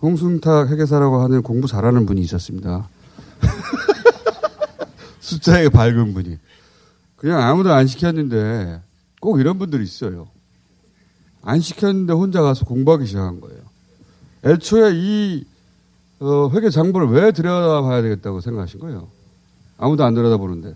[0.02, 2.88] 홍순탁 회계사라고 하는 공부 잘하는 분이 있었습니다.
[5.20, 6.38] 숫자에 밝은 분이.
[7.16, 8.80] 그냥 아무도 안 시켰는데
[9.22, 10.26] 꼭 이런 분들이 있어요.
[11.42, 13.60] 안 시켰는데 혼자 가서 공부하기 시작한 거예요.
[14.44, 15.44] 애초에 이
[16.18, 19.06] 어, 회계 장부를 왜 들여다봐야 되겠다고 생각하신 거예요?
[19.78, 20.74] 아무도 안 들여다보는데.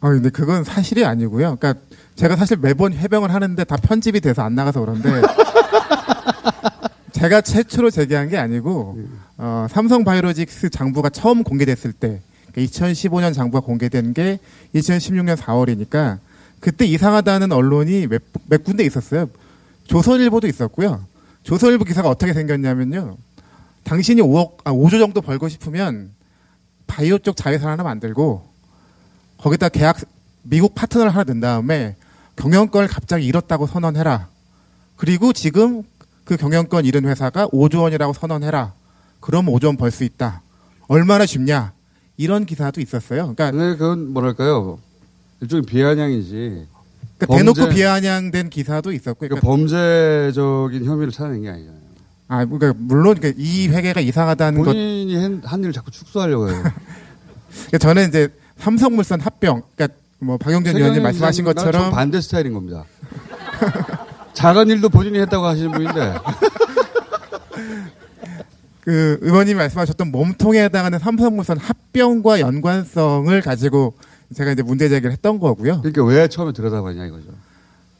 [0.00, 1.56] 아 근데 그건 사실이 아니고요.
[1.56, 1.74] 그러니까
[2.16, 5.22] 제가 사실 매번 해병을 하는데 다 편집이 돼서 안 나가서 그런데
[7.12, 8.98] 제가 최초로 제기한 게 아니고
[9.38, 12.20] 어, 삼성 바이오로직스 장부가 처음 공개됐을 때
[12.56, 14.40] 2015년 장부가 공개된 게
[14.74, 16.18] 2016년 4월이니까
[16.66, 19.30] 그때 이상하다는 언론이 몇, 몇 군데 있었어요.
[19.84, 21.06] 조선일보도 있었고요.
[21.44, 23.16] 조선일보 기사가 어떻게 생겼냐면요.
[23.84, 26.10] 당신이 5억, 아, 5조 정도 벌고 싶으면
[26.88, 28.48] 바이오 쪽 자회사 하나 만들고
[29.38, 29.98] 거기다 계약
[30.42, 31.94] 미국 파트너를 하나 넣은 다음에
[32.34, 34.26] 경영권을 갑자기 잃었다고 선언해라.
[34.96, 35.84] 그리고 지금
[36.24, 38.72] 그 경영권 잃은 회사가 5조 원이라고 선언해라.
[39.20, 40.42] 그럼 5조 원 벌 수 있다.
[40.88, 41.74] 얼마나 쉽냐?
[42.16, 43.34] 이런 기사도 있었어요.
[43.36, 44.80] 그러니까 네, 그건 뭐랄까요.
[45.40, 46.66] 일종의 비아냥이지.
[47.18, 49.20] 그러니까 대놓고 비아냥된 기사도 있었고.
[49.20, 51.86] 그러니까 범죄적인 혐의를 찾아낸 게 아니잖아요.
[52.28, 54.66] 아, 그러니까 물론 그이 회계가 이상하다는 것.
[54.72, 56.62] 본인이 한, 한 일을 자꾸 축소하려고 해요.
[57.50, 58.28] 그러니까 저는 이제
[58.58, 62.84] 삼성물산 합병, 그러니까 뭐 박영준 의원님 말씀하신 것처럼 반대 스타일인 겁니다.
[64.34, 66.14] 작은 일도 본인이 했다고 하시는 분인데.
[68.80, 73.94] 그 의원님이 말씀하셨던 몸통에 해당하는 삼성물산 합병과 연관성을 가지고
[74.34, 75.80] 제가 이제 문제 제기를 했던 거고요.
[75.82, 77.28] 그러니까 왜 처음에 들여다봤냐 이거죠.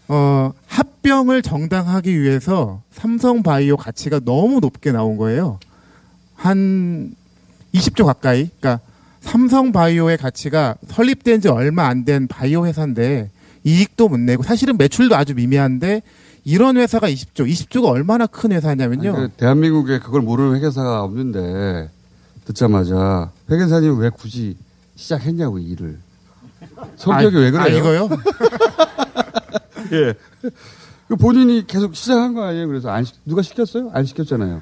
[0.09, 5.59] 어, 합병을 정당하기 위해서 삼성바이오 가치가 너무 높게 나온 거예요.
[6.35, 7.15] 한
[7.75, 8.49] 20조 가까이.
[8.61, 8.81] 그러니까
[9.21, 13.31] 삼성바이오의 가치가 설립된 지 얼마 안 된 바이오 회사인데
[13.65, 16.03] 이익도 못 내고 사실은 매출도 아주 미미한데
[16.45, 19.17] 이런 회사가 20조, 20조가 얼마나 큰 회사냐면요.
[19.17, 21.91] 아니, 그 대한민국에 그걸 모르는 회계사가 없는데
[22.45, 24.57] 듣자마자 회계사님 왜 굳이
[24.95, 25.99] 시작했냐고 이 일을.
[26.97, 27.63] 성격이 아, 왜 그래요?
[27.63, 28.09] 아, 이거요?
[29.93, 30.15] 예.
[31.09, 32.67] 그 본인이 계속 시작한 거 아니에요?
[32.67, 33.91] 그래서 안 시, 누가 시켰어요?
[33.93, 34.61] 안 시켰잖아요.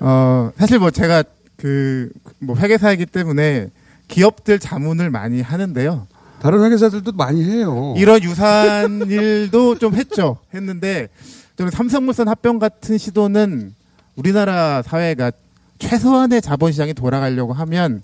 [0.00, 1.22] 어, 사실 뭐 제가
[1.56, 2.10] 그,
[2.40, 3.70] 뭐 회계사이기 때문에
[4.08, 6.06] 기업들 자문을 많이 하는데요.
[6.40, 7.94] 다른 회계사들도 많이 해요.
[7.96, 10.38] 이런 유사한 일도 좀 했죠.
[10.52, 11.08] 했는데
[11.56, 13.72] 저는 삼성물산 합병 같은 시도는
[14.16, 15.32] 우리나라 사회가
[15.78, 18.02] 최소한의 자본시장이 돌아가려고 하면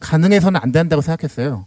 [0.00, 1.66] 가능해서는 안 된다고 생각했어요.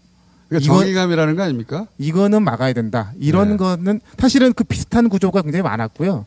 [0.49, 1.85] 그러니까 이건- 정의감이라는 거 아닙니까?
[1.97, 3.11] 이거는 막아야 된다.
[3.19, 3.57] 이런 네.
[3.57, 6.25] 거는 사실은 그 비슷한 구조가 굉장히 많았고요.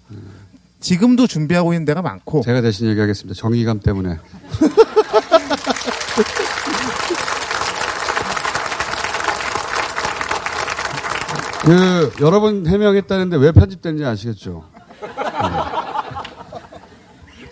[0.80, 2.42] 지금도 준비하고 있는 데가 많고.
[2.42, 3.38] 제가 대신 얘기하겠습니다.
[3.38, 4.18] 정의감 때문에.
[11.64, 14.64] 그 여러 번 해명했다는데 왜 편집되는지 아시겠죠?
[15.00, 15.08] 네.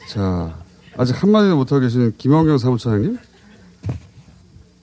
[0.08, 0.54] 자,
[0.96, 3.18] 아직 한마디도 못하고 계시는 김원경 사무처장님?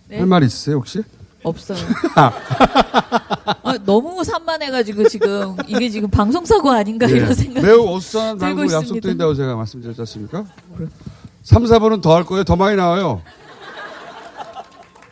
[0.10, 0.18] 네?
[0.20, 1.02] 할말 있으세요, 혹시?
[1.44, 1.78] 없어요.
[2.16, 2.32] 아.
[3.64, 7.16] 아, 너무 산만해가지고 지금 이게 지금 방송사고 아닌가 예.
[7.16, 8.72] 이런 생각이 매우 어수선한 방송.
[8.72, 10.46] 약속드린다고 제가 말씀드렸지 않습니까?
[11.44, 12.44] 3, 4번은 더 할 거예요.
[12.44, 13.22] 더 많이 나와요.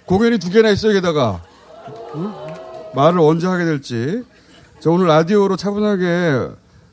[0.05, 1.41] 공연이 두 개나 있어요, 게다가.
[2.15, 2.31] 응?
[2.95, 4.23] 말을 언제 하게 될지.
[4.79, 6.49] 저 오늘 라디오로 차분하게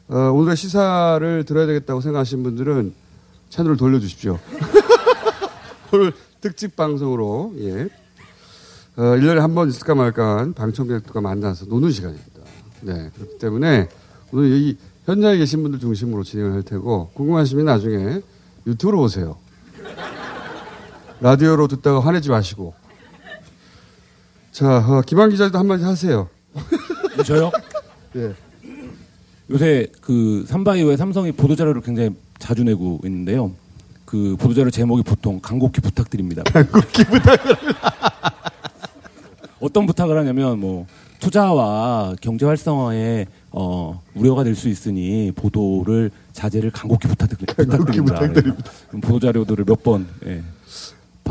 [0.08, 2.94] 어, 오늘의 시사를 들어야 되겠다고 생각하시는 분들은
[3.48, 4.38] 채널을 돌려주십시오.
[5.92, 7.88] 오늘 특집 방송으로, 예.
[8.96, 12.40] 어, 1년에 한 번 있을까 말까 한 방청객들과 만나서 노는 시간입니다.
[12.82, 13.10] 네.
[13.14, 13.88] 그렇기 때문에
[14.32, 18.20] 오늘 이 현장에 계신 분들 중심으로 진행을 할 테고 궁금하시면 나중에
[18.66, 19.36] 유튜브로 보세요.
[21.20, 22.74] 라디오로 듣다가 화내지 마시고.
[24.52, 26.28] 자, 어, 김한 기자도 한마디 하세요.
[27.24, 27.50] 저요?
[28.16, 28.34] 예.
[29.50, 33.52] 요새 그 삼바이오의 삼성이 보도자료를 굉장히 자주 내고 있는데요.
[34.04, 36.42] 그 보도자료 제목이 보통 강곡히 부탁드립니다.
[36.44, 37.92] 강곡히 부탁드립니다.
[39.60, 40.86] 어떤 부탁을 하냐면 뭐
[41.20, 47.54] 투자와 경제 활성화에 어, 우려가 될 수 있으니 보도를 자제를 강곡히 부탁드립니다.
[48.18, 48.70] 부탁드립니다.
[48.88, 50.42] 그럼 보도 자료들을 몇번 예,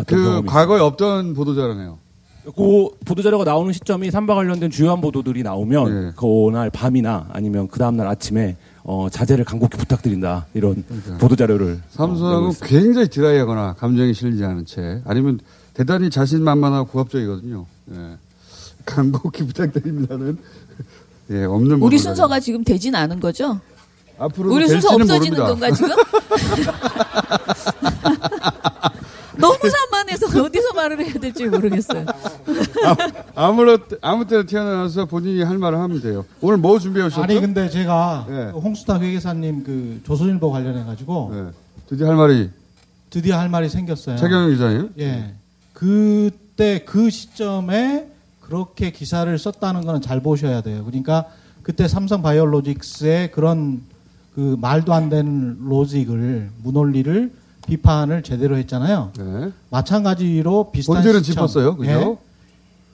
[0.07, 1.99] 그 과거에 없던 보도 자료네요.
[2.55, 6.13] 그 보도 자료가 나오는 시점이 삼바 관련된 주요한 보도들이 나오면 예.
[6.15, 10.84] 그날 밤이나 아니면 그 다음날 아침에 어, 자제를 강곡히 부탁드린다 이런
[11.19, 15.39] 보도 자료를 어, 삼성은 굉장히 드라이하거나 감정이 실리지 않은 채 아니면
[15.73, 17.65] 대단히 자신만만하고 고압적이거든요.
[17.91, 18.17] 예.
[18.86, 20.38] 간곡히 부탁드립니다는
[21.31, 21.97] 예, 없는 우리.
[21.97, 23.59] 순서가 지금 되진 않은 거죠?
[24.17, 25.47] 앞으로 우리 순서 없어지는 모릅니다.
[25.47, 25.89] 건가 지금?
[29.38, 32.05] 너무 산만해서 어디서 말을 해야 될지 모르겠어요.
[32.05, 32.95] 아,
[33.36, 36.25] 아무로 아무 때나 튀어나와서 본인이 할 말을 하면 돼요.
[36.39, 37.23] 오늘 뭐 준비해 오셨죠?
[37.23, 38.49] 아니 근데 제가 예.
[38.53, 41.45] 그 홍수탁 회계사님 그 조선일보 관련해 가지고 네.
[41.88, 42.49] 드디어 할 말이
[43.09, 44.15] 드디어 할 말이 생겼어요.
[44.17, 44.93] 최경영 기자님?
[44.99, 45.33] 예.
[45.73, 48.08] 그 때 그 시점에
[48.39, 50.84] 그렇게 기사를 썼다는 거는 잘 보셔야 돼요.
[50.86, 51.26] 그러니까
[51.64, 53.82] 그때 삼성 바이오로직스의 그런
[54.36, 57.32] 그 말도 안 되는 로직을 무논리를
[57.68, 59.12] 비판을 제대로 했잖아요.
[59.18, 59.51] 네.
[59.72, 62.20] 마찬가지로 비슷한 언제는 시점, 짚었어요, 그죠?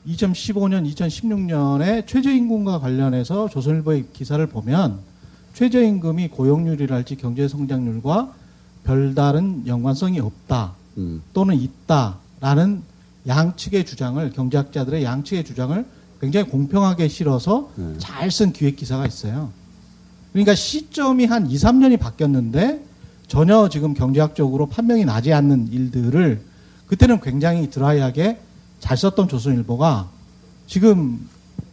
[0.07, 0.11] 예.
[0.13, 4.99] 2015년, 2016년에 최저임금과 관련해서 조선일보의 기사를 보면
[5.53, 8.33] 최저임금이 고용률이랄지 경제 성장률과
[8.85, 11.21] 별다른 연관성이 없다 음.
[11.33, 12.83] 또는 있다라는
[13.27, 15.85] 양측의 주장을 경제학자들의 양측의 주장을
[16.19, 17.93] 굉장히 공평하게 실어서 네.
[17.97, 19.49] 잘쓴 기획 기사가 있어요.
[20.33, 22.83] 그러니까 시점이 한 2, 3년이 바뀌었는데
[23.27, 26.41] 전혀 지금 경제학적으로 판명이 나지 않는 일들을
[26.87, 28.39] 그때는 굉장히 드라이하게
[28.79, 30.09] 잘 썼던 조선일보가
[30.67, 31.27] 지금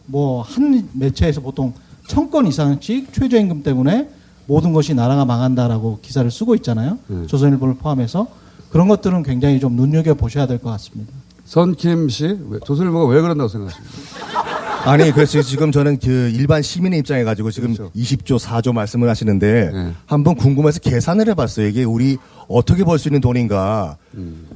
[0.05, 1.73] 뭐 한 매체에서 보통
[2.07, 4.09] 천 건 이상씩 최저임금 때문에
[4.47, 6.97] 모든 것이 나라가 망한다라고 기사를 쓰고 있잖아요.
[7.07, 7.27] 네.
[7.27, 8.27] 조선일보를 포함해서
[8.71, 11.13] 그런 것들은 굉장히 좀 눈여겨 보셔야 될 것 같습니다.
[11.53, 14.89] 선킴 씨, 왜- 조선일보가 왜 그런다고 생각하십니까?
[14.91, 17.91] 아니, 그래서 지금 저는 그 일반 시민의 입장에 가지고 지금 그렇죠.
[17.95, 19.93] 20조, 4조 말씀을 하시는데 네.
[20.05, 21.65] 한번 궁금해서 계산을 해봤어요.
[21.67, 23.97] 이게 우리 어떻게 벌 수 있는 돈인가.
[24.13, 24.47] 음.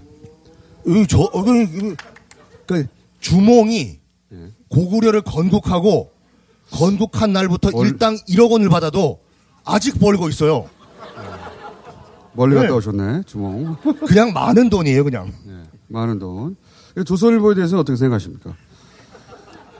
[0.85, 1.95] 이 저, 어, 그, 그,
[2.67, 2.85] 그
[3.21, 3.97] 주몽이
[4.29, 4.37] 네.
[4.69, 6.11] 고구려를 건국하고
[6.69, 9.19] 건국한 날부터 일당 1억 원을 받아도
[9.65, 10.69] 아직 벌고 있어요.
[12.33, 12.73] 멀리 갔다 네.
[12.73, 13.77] 오셨네, 주몽.
[14.07, 15.31] 그냥 많은 돈이에요, 그냥.
[15.87, 16.55] 많은 돈.
[17.01, 18.53] 조선일보에 대해서는 어떻게 생각하십니까?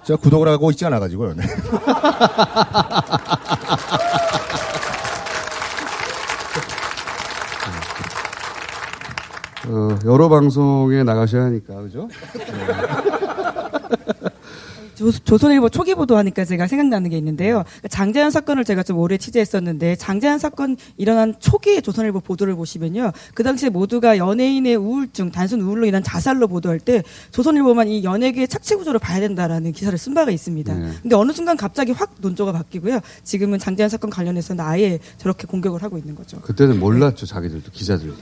[0.04, 1.36] 제가 구독을 하고 있지 않아가지고요.
[1.36, 1.44] 네.
[9.68, 12.10] 어, 여러 방송에 나가셔야 하니까, 그죠?
[15.12, 17.64] 조, 선일보 초기 보도하니까 제가 생각나는 게 있는데요.
[17.90, 23.12] 장재현 사건을 제가 좀 오래 취재했었는데 장재현 사건 일어난 초기의 조선일보 보도를 보시면요.
[23.34, 28.76] 그 당시에 모두가 연예인의 우울증, 단순 우울로 인한 자살로 보도할 때 조선일보만 이 연예계의 착취
[28.76, 30.74] 구조를 봐야 된다라는 기사를 쓴 바가 있습니다.
[30.74, 30.92] 네.
[31.02, 33.00] 근데 어느 순간 갑자기 확 논조가 바뀌고요.
[33.24, 36.40] 지금은 장재현 사건 관련해서는 아예 저렇게 공격을 하고 있는 거죠.
[36.42, 38.16] 그때는 몰랐죠, 자기들도, 기자들도.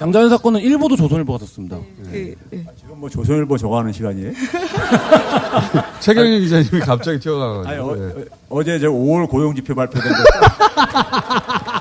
[0.00, 1.76] 장자연 사건은 일보도 조선일보가 썼습니다.
[2.10, 2.64] 그, 예.
[2.74, 4.32] 지금 뭐 조선일보 저거 하는 시간이에요?
[6.00, 7.68] 최경영 기자님이 갑자기 튀어나와가지고.
[7.68, 8.24] 아니, 어, 예.
[8.48, 10.16] 어, 제저 5월 고용지표 발표된 거.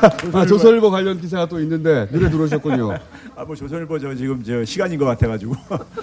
[0.32, 2.90] 아, 조선일보 관련 기사가 또 있는데, 눈에 들어오셨군요.
[3.36, 5.54] 아, 뭐 조선일보 저 지금 저 시간인 것 같아가지고.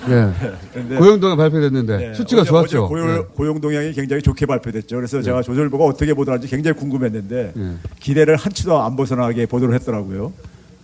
[0.09, 0.29] 예.
[0.73, 2.85] 근데- 고용동에 발표됐는데, 네, 수치가 어제- 좋았죠.
[2.85, 3.21] 어제 고용, 예.
[3.35, 4.95] 고용 동향이 굉장히 좋게 발표됐죠.
[4.95, 7.71] 그래서 제가 조선일보가 어떻게 보도하는지 굉장히 궁금했는데 예.
[7.99, 10.31] 기대를 한치도 안 벗어나게 보도를 했더라고요.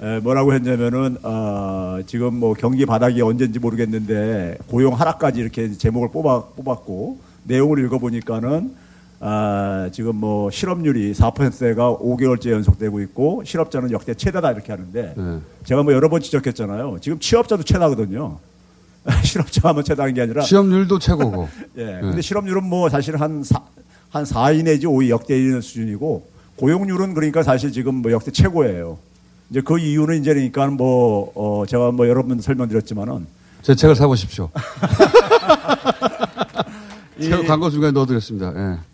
[0.02, 6.44] 에, 뭐라고 했냐면은 어, 지금 뭐 경기 바닥이 언제인지 모르겠는데 고용 하락까지 이렇게 제목을 뽑아
[6.58, 8.72] 뽑았고 내용을 읽어보니까는
[9.26, 15.40] 아, 지금 뭐 실업률이 4%가 5개월째 연속되고 있고 실업자는 역대 최다다 이렇게 하는데 네.
[15.64, 16.98] 제가 뭐 여러 번 지적했잖아요.
[17.00, 18.40] 지금 취업자도 최다거든요.
[19.24, 21.48] 실업자 하면 최다인 게 아니라 취업률도 최고고.
[21.78, 21.86] 예.
[21.86, 22.02] 네.
[22.02, 23.62] 근데 실업률은 뭐 사실 한 4,
[24.10, 28.98] 한 4위 내지 5위 역대 1위 수준이고 고용률은 그러니까 사실 지금 뭐 역대 최고예요.
[29.50, 33.26] 이제 그 이유는 이제 그러니까 뭐, 어, 제가 뭐 여러 번 설명드렸지만은
[33.62, 34.50] 제 책을 사보십시오.
[37.22, 38.54] 제가 광고 중간에 넣어드렸습니다.
[38.54, 38.93] 예.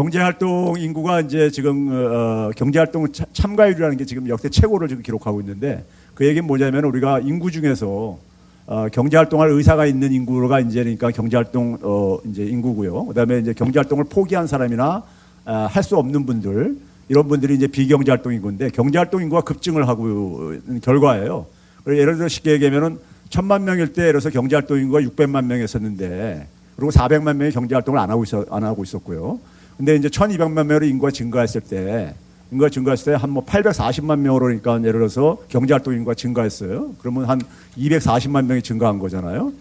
[0.00, 5.86] 경제활동 인구가 이제 지금 어, 경제활동 차- 참가율이라는 게 지금 역대 최고를 지금 기록하고 있는데
[6.14, 8.18] 그 얘기는 뭐냐면 우리가 인구 중에서
[8.66, 13.06] 어, 경제활동할 의사가 있는 인구가 이제 그러니까 경제활동 어, 이제 인구고요.
[13.06, 15.02] 그다음에 이제 경제활동을 포기한 사람이나
[15.46, 16.76] 아, 할수 없는 분들
[17.08, 21.46] 이런 분들이 이제 비경제활동 인구인데 경제활동 인구가 급증을 하고 있는 결과예요.
[21.86, 22.98] 예를 들어 쉽게 얘기하면은
[23.30, 28.24] 천만 명일 때 예를 들어서 경제활동 인구가 600만 명이었었는데 그리고 400만 명이 경제활동을 안 하고
[28.24, 29.55] 있어 안 하고 있었고요.
[29.76, 32.14] 근데 이제 1200만 명으로 인구가 증가했을 때
[32.50, 36.94] 인구가 증가했을 때 한 뭐 840만 명으로 그러니까 예를 들어서 경제활동 인구가 증가했어요.
[37.00, 37.40] 그러면 한
[37.76, 39.52] 240만 명이 증가한 거잖아요.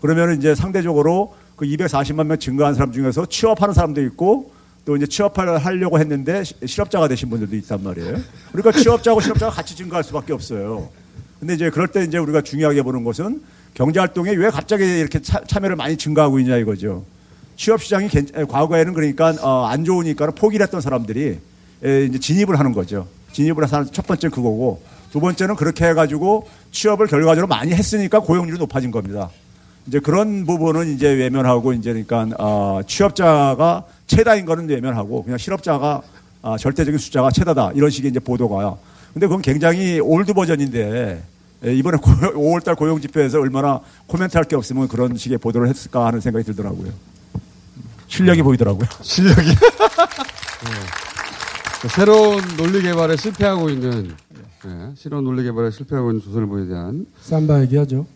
[0.00, 4.52] 그러면 이제 상대적으로 그 240만 명 증가한 사람 중에서 취업하는 사람도 있고
[4.84, 8.18] 또 이제 취업을 하려고 했는데 시- 실업자가 되신 분들도 있단 말이에요.
[8.52, 10.88] 그러니까 취업자하고 실업자가 같이 증가할 수밖에 없어요.
[11.40, 13.40] 근데 이제 그럴 때 이제 우리가 중요하게 보는 것은
[13.72, 17.04] 경제 활동에 왜 갑자기 이렇게 차- 참여를 많이 증가하고 있냐 이거죠.
[17.56, 18.08] 취업 시장이
[18.48, 21.38] 과거에는 그러니까 어, 안 좋으니까 포기를 했던 사람들이
[21.84, 23.06] 에, 이제 진입을 하는 거죠.
[23.32, 24.82] 진입을 해서 첫 번째 그거고
[25.12, 29.30] 두 번째는 그렇게 해가지고 취업을 결과적으로 많이 했으니까 고용률이 높아진 겁니다.
[29.86, 36.02] 이제 그런 부분은 이제 외면하고 이제 그러니까 어, 취업자가 최다인 거는 외면하고 그냥 실업자가
[36.42, 38.78] 아, 절대적인 숫자가 최다다 이런 식의 이제 보도가요.
[39.12, 41.22] 근데 그건 굉장히 old 버전인데
[41.66, 46.44] 예, 이번에 5월달 고용 지표에서 얼마나 코멘트할 게 없으면 그런 식의 보도를 했을까 하는 생각이
[46.44, 47.13] 들더라고요.
[48.14, 48.86] 실력이 보이더라고요.
[49.02, 49.54] 실력이.
[51.94, 54.14] 새로운 논리 개발에 실패하고 있는,
[54.66, 57.06] 예, 새로운 논리 개발에 실패하고 있는 조선일보에 대한.
[57.20, 58.06] 쌈바 얘기하죠.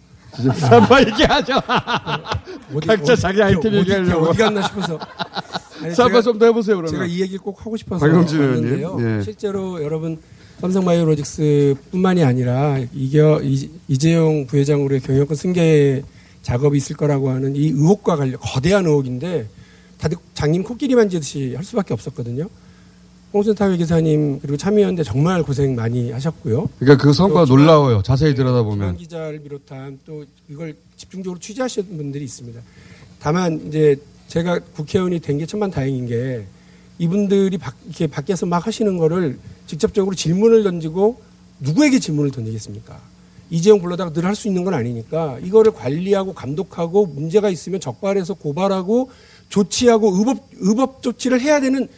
[0.55, 1.55] 쌈바 얘기하죠.
[2.75, 4.27] 어디- 각자 어디- 자기 아이템 어디- 얘기하려고.
[4.27, 4.99] 어디 갔나 싶어서.
[5.83, 6.91] 제가- 좀더 해보세요, 그러면.
[6.93, 8.89] 제가 이 얘기를 꼭 하고 싶어서 박영진 왔는데요.
[8.99, 9.19] 의원님.
[9.19, 9.23] 예.
[9.23, 10.19] 실제로 여러분
[10.61, 16.03] 삼성바이오로직스뿐만이 아니라 이겨 이- 이재용 부회장으로의 경영권 승계
[16.43, 19.47] 작업이 있을 거라고 하는 이 의혹과 관련 거대한 의혹인데
[19.99, 22.49] 다들 장님 코끼리 만지듯이 할 수밖에 없었거든요.
[23.35, 26.69] 홍순타회 기사님 그리고 참여연대 정말 고생 많이 하셨고요.
[26.79, 28.03] 그러니까 그 성과가 또 놀라워요.
[28.03, 28.97] 자세히 네, 들여다보면.
[28.97, 32.59] 기자를 비롯한 또 이걸 집중적으로 취재하시는 분들이 있습니다.
[33.21, 33.97] 다만 이제
[34.29, 36.47] 제가 국회의원이 된 게 천만 다행인 게
[36.99, 41.21] 이분들이 밖, 이렇게 밖에서 막 하시는 거를 직접적으로 질문을 던지고
[41.61, 42.99] 누구에게 질문을 던지겠습니까?
[43.51, 49.11] 이재용 불러다가 늘 할 수 있는 건 아니니까 이거를 관리하고 감독하고 문제가 있으면 적발해서 고발하고
[49.49, 51.89] 조치하고 의법, 의법 조치를 해야 되는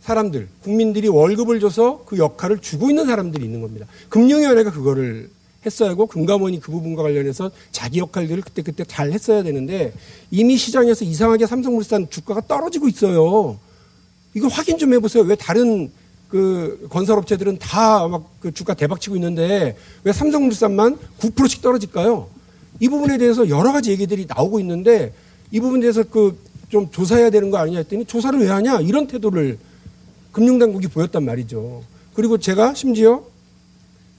[0.00, 3.86] 사람들, 국민들이 월급을 줘서 그 역할을 주고 있는 사람들이 있는 겁니다.
[4.08, 5.28] 금융위원회가 그거를
[5.66, 9.92] 했어야 하고 금감원이 그 부분과 관련해서 자기 역할들을 그때그때 잘 했어야 되는데
[10.30, 13.58] 이미 시장에서 이상하게 삼성물산 주가가 떨어지고 있어요.
[14.34, 15.24] 이거 확인 좀 해보세요.
[15.24, 15.90] 왜 다른
[16.28, 22.28] 그 건설업체들은 다 막 그 주가 대박 치고 있는데 왜 삼성물산만 9%씩 떨어질까요?
[22.80, 25.12] 이 부분에 대해서 여러 가지 얘기들이 나오고 있는데
[25.50, 26.38] 이 부분에 대해서 그
[26.68, 29.58] 좀 조사해야 되는 거 아니냐 했더니 조사를 왜 하냐 이런 태도를
[30.32, 31.82] 금융당국이 보였단 말이죠.
[32.14, 33.22] 그리고 제가 심지어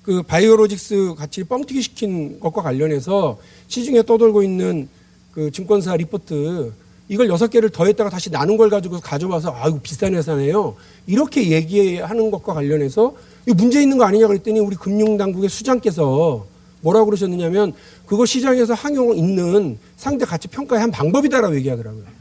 [0.03, 3.37] 그 바이오로직스 같이 뻥튀기 시킨 것과 관련해서
[3.67, 4.89] 시중에 떠돌고 있는
[5.31, 6.73] 그 증권사 리포트
[7.09, 10.75] 이걸 여섯 개를 더했다가 다시 나눈 걸 가지고 가져와서 아 이거 비싼 회사네요.
[11.07, 13.15] 이렇게 얘기하는 것과 관련해서
[13.47, 16.45] 이 문제 있는 거 아니냐 그랬더니 우리 금융당국의 수장께서
[16.81, 17.73] 뭐라고 그러셨느냐면
[18.05, 22.18] 그거 시장에서 항용 있는 상대 가치 평가의 한 방법이다라고 얘기하더라고요.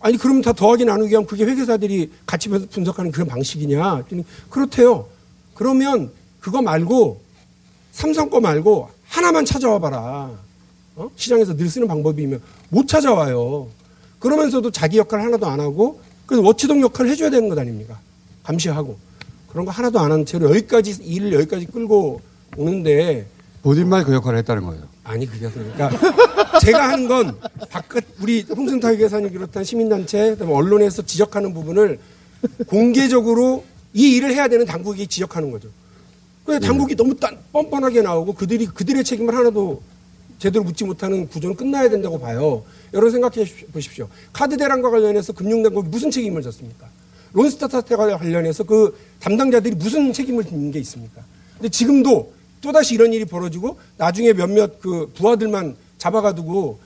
[0.00, 4.04] 아니 그러면 다 더하기 나누기 하면 그게 회계사들이 가치 분석하는 그런 방식이냐?
[4.48, 5.06] 그렇대요.
[5.54, 7.20] 그러면 그거 말고
[7.92, 10.30] 삼성 거 말고 하나만 찾아와 봐라.
[10.96, 11.10] 어?
[11.16, 12.40] 시장에서 늘 쓰는 방법이면
[12.70, 13.68] 못 찾아와요.
[14.18, 17.98] 그러면서도 자기 역할 하나도 안 하고 그래서 워치독 역할을 해줘야 되는 것 아닙니까?
[18.42, 18.96] 감시하고
[19.50, 22.20] 그런 거 하나도 안 한 채로 여기까지 일을 여기까지 끌고
[22.56, 23.26] 오는데
[23.62, 24.82] 본인만 그 역할을 했다는 거예요.
[25.04, 25.90] 아니 그게 그러니까
[26.60, 27.36] 제가 하는 건
[27.68, 31.98] 바깥 우리 홍승탁 회사님 비롯한 시민단체 그다음에 언론에서 지적하는 부분을
[32.66, 35.68] 공개적으로 이 일을 해야 되는 당국이 지적하는 거죠.
[36.44, 39.82] 그래서 당국이 너무 딴, 뻔뻔하게 나오고 그들이 그들의 책임을 하나도
[40.38, 42.64] 제대로 묻지 못하는 구조는 끝나야 된다고 봐요.
[42.94, 44.08] 여러분 생각해 보십시오.
[44.32, 46.88] 카드 대란과 관련해서 금융당국이 무슨 책임을 졌습니까?
[47.34, 51.22] 론스타 사태와 관련해서 그 담당자들이 무슨 책임을 짓는 게 있습니까?
[51.54, 56.78] 근데 지금도 또다시 이런 일이 벌어지고 나중에 몇몇 그 부하들만 잡아가두고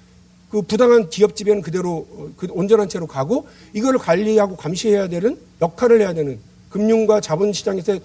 [0.51, 6.01] 그 부당한 기업 지배는 그대로 어, 그 온전한 채로 가고 이거를 관리하고 감시해야 되는 역할을
[6.01, 6.39] 해야 되는
[6.71, 7.99] 금융과 자본시장에서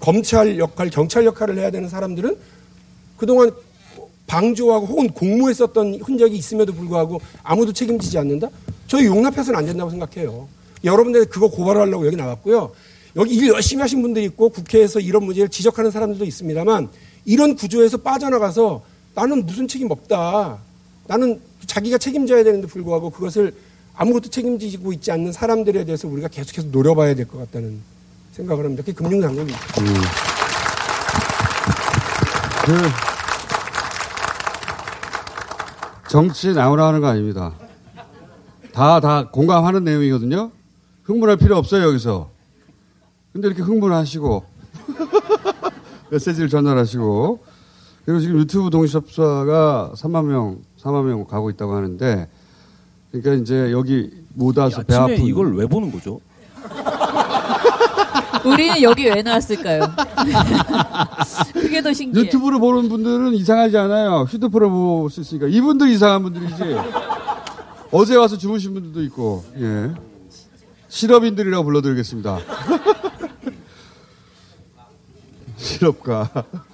[0.00, 2.36] 검찰 역할, 경찰 역할을 해야 되는 사람들은
[3.16, 3.50] 그동안
[4.26, 8.48] 방조하고 혹은 공모했었던 흔적이 있음에도 불구하고 아무도 책임지지 않는다?
[8.86, 10.48] 저희 용납해서는 안 된다고 생각해요.
[10.84, 12.72] 여러분들 그거 고발하려고 여기 나왔고요.
[13.16, 16.88] 여기 일 열심히 하신 분들이 있고 국회에서 이런 문제를 지적하는 사람들도 있습니다만
[17.24, 18.82] 이런 구조에서 빠져나가서
[19.14, 20.58] 나는 무슨 책임 없다.
[21.06, 23.54] 나는 자기가 책임져야 되는데 불구하고 그것을
[23.94, 27.80] 아무것도 책임지고 있지 않는 사람들에 대해서 우리가 계속해서 노려봐야 될 것 같다는
[28.32, 28.82] 생각을 합니다.
[28.82, 29.52] 그게 금융당국이.
[29.52, 29.94] 음.
[32.64, 32.72] 그
[36.08, 37.54] 정치 나오라 하는 거 아닙니다.
[38.72, 40.50] 다, 다 공감하는 내용이거든요.
[41.04, 42.30] 흥분할 필요 없어요, 여기서.
[43.32, 44.44] 근데 이렇게 흥분하시고,
[46.12, 47.38] 메시지를 전달하시고,
[48.04, 52.28] 그리고 지금 유튜브 동시 접수가 3만 명, 4만 명 가고 있다고 하는데,
[53.10, 55.22] 그러니까 이제 여기 못 와서 배 아픈.
[55.22, 56.20] 이걸 왜 보는 거죠?
[58.44, 59.82] 우리는 여기 왜 나왔을까요?
[61.54, 62.26] 그게 더 신기해.
[62.26, 64.22] 유튜브로 보는 분들은 이상하지 않아요.
[64.28, 65.46] 휴대폰으로 볼 수 있으니까.
[65.46, 66.76] 이분들 이상한 분들이지.
[67.92, 69.92] 어제 와서 주무신 분들도 있고, 예.
[70.88, 72.38] 실업인들이라고 불러드리겠습니다.
[75.62, 76.28] 실업가.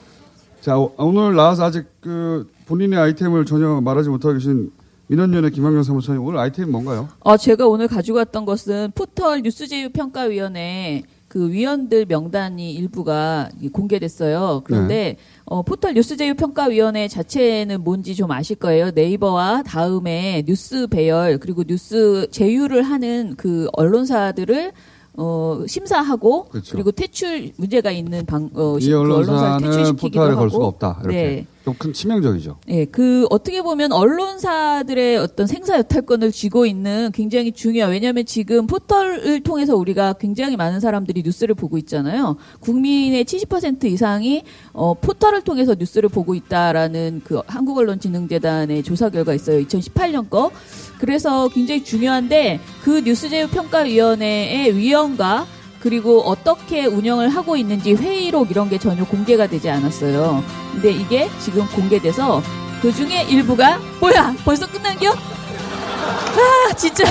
[0.61, 4.71] 자, 오- 오늘 나와서 아직 그 본인의 아이템을 전혀 말하지 못하고 계신
[5.07, 7.09] 민원연의 김학영 사무처님 오늘 아이템이 뭔가요?
[7.21, 14.63] 어, 제가 오늘 가지고 왔던 것은 포털 뉴스제휴 평가위원회 그 위원들 명단이 일부가 이 공개됐어요.
[14.65, 15.17] 그런데 네.
[15.45, 18.91] 어, 포털 뉴스제휴 평가위원회 자체는 뭔지 좀 아실 거예요.
[18.95, 24.73] 네이버와 다음에 뉴스 배열 그리고 뉴스 제휴를 하는 그 언론사들을
[25.15, 26.73] 어, 심사하고 그렇죠.
[26.73, 31.01] 그리고 퇴출 문제가 있는 방, 어, 이 언론사는 퇴출시키기도 하고 걸 수가 없다.
[31.03, 31.17] 이렇게.
[31.17, 31.47] 네.
[31.69, 32.57] 좀큰 치명적이죠.
[32.69, 39.43] 예, 그 어떻게 보면 언론사들의 어떤 생사 여탈권을 쥐고 있는 굉장히 중요한 왜냐하면 지금 포털을
[39.43, 42.37] 통해서 우리가 굉장히 많은 사람들이 뉴스를 보고 있잖아요.
[42.61, 49.61] 국민의 70% 이상이 어, 포털을 통해서 뉴스를 보고 있다라는 그 한국언론진흥재단의 조사 결과 있어요.
[49.61, 50.51] 2018년 거.
[50.99, 55.47] 그래서 굉장히 중요한데 그 뉴스제휴평가위원회의 위원과
[55.81, 60.43] 그리고 어떻게 운영을 하고 있는지 회의록 이런 게 전혀 공개가 되지 않았어요.
[60.73, 62.43] 근데 이게 지금 공개돼서
[62.83, 65.11] 그 중에 일부가 뭐야 벌써 끝난 겨?
[65.11, 67.05] 아 진짜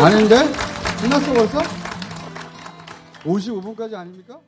[0.00, 0.36] 아닌데?
[1.00, 1.62] 끝났어 벌써?
[3.24, 4.38] 55분까지 아닙니까?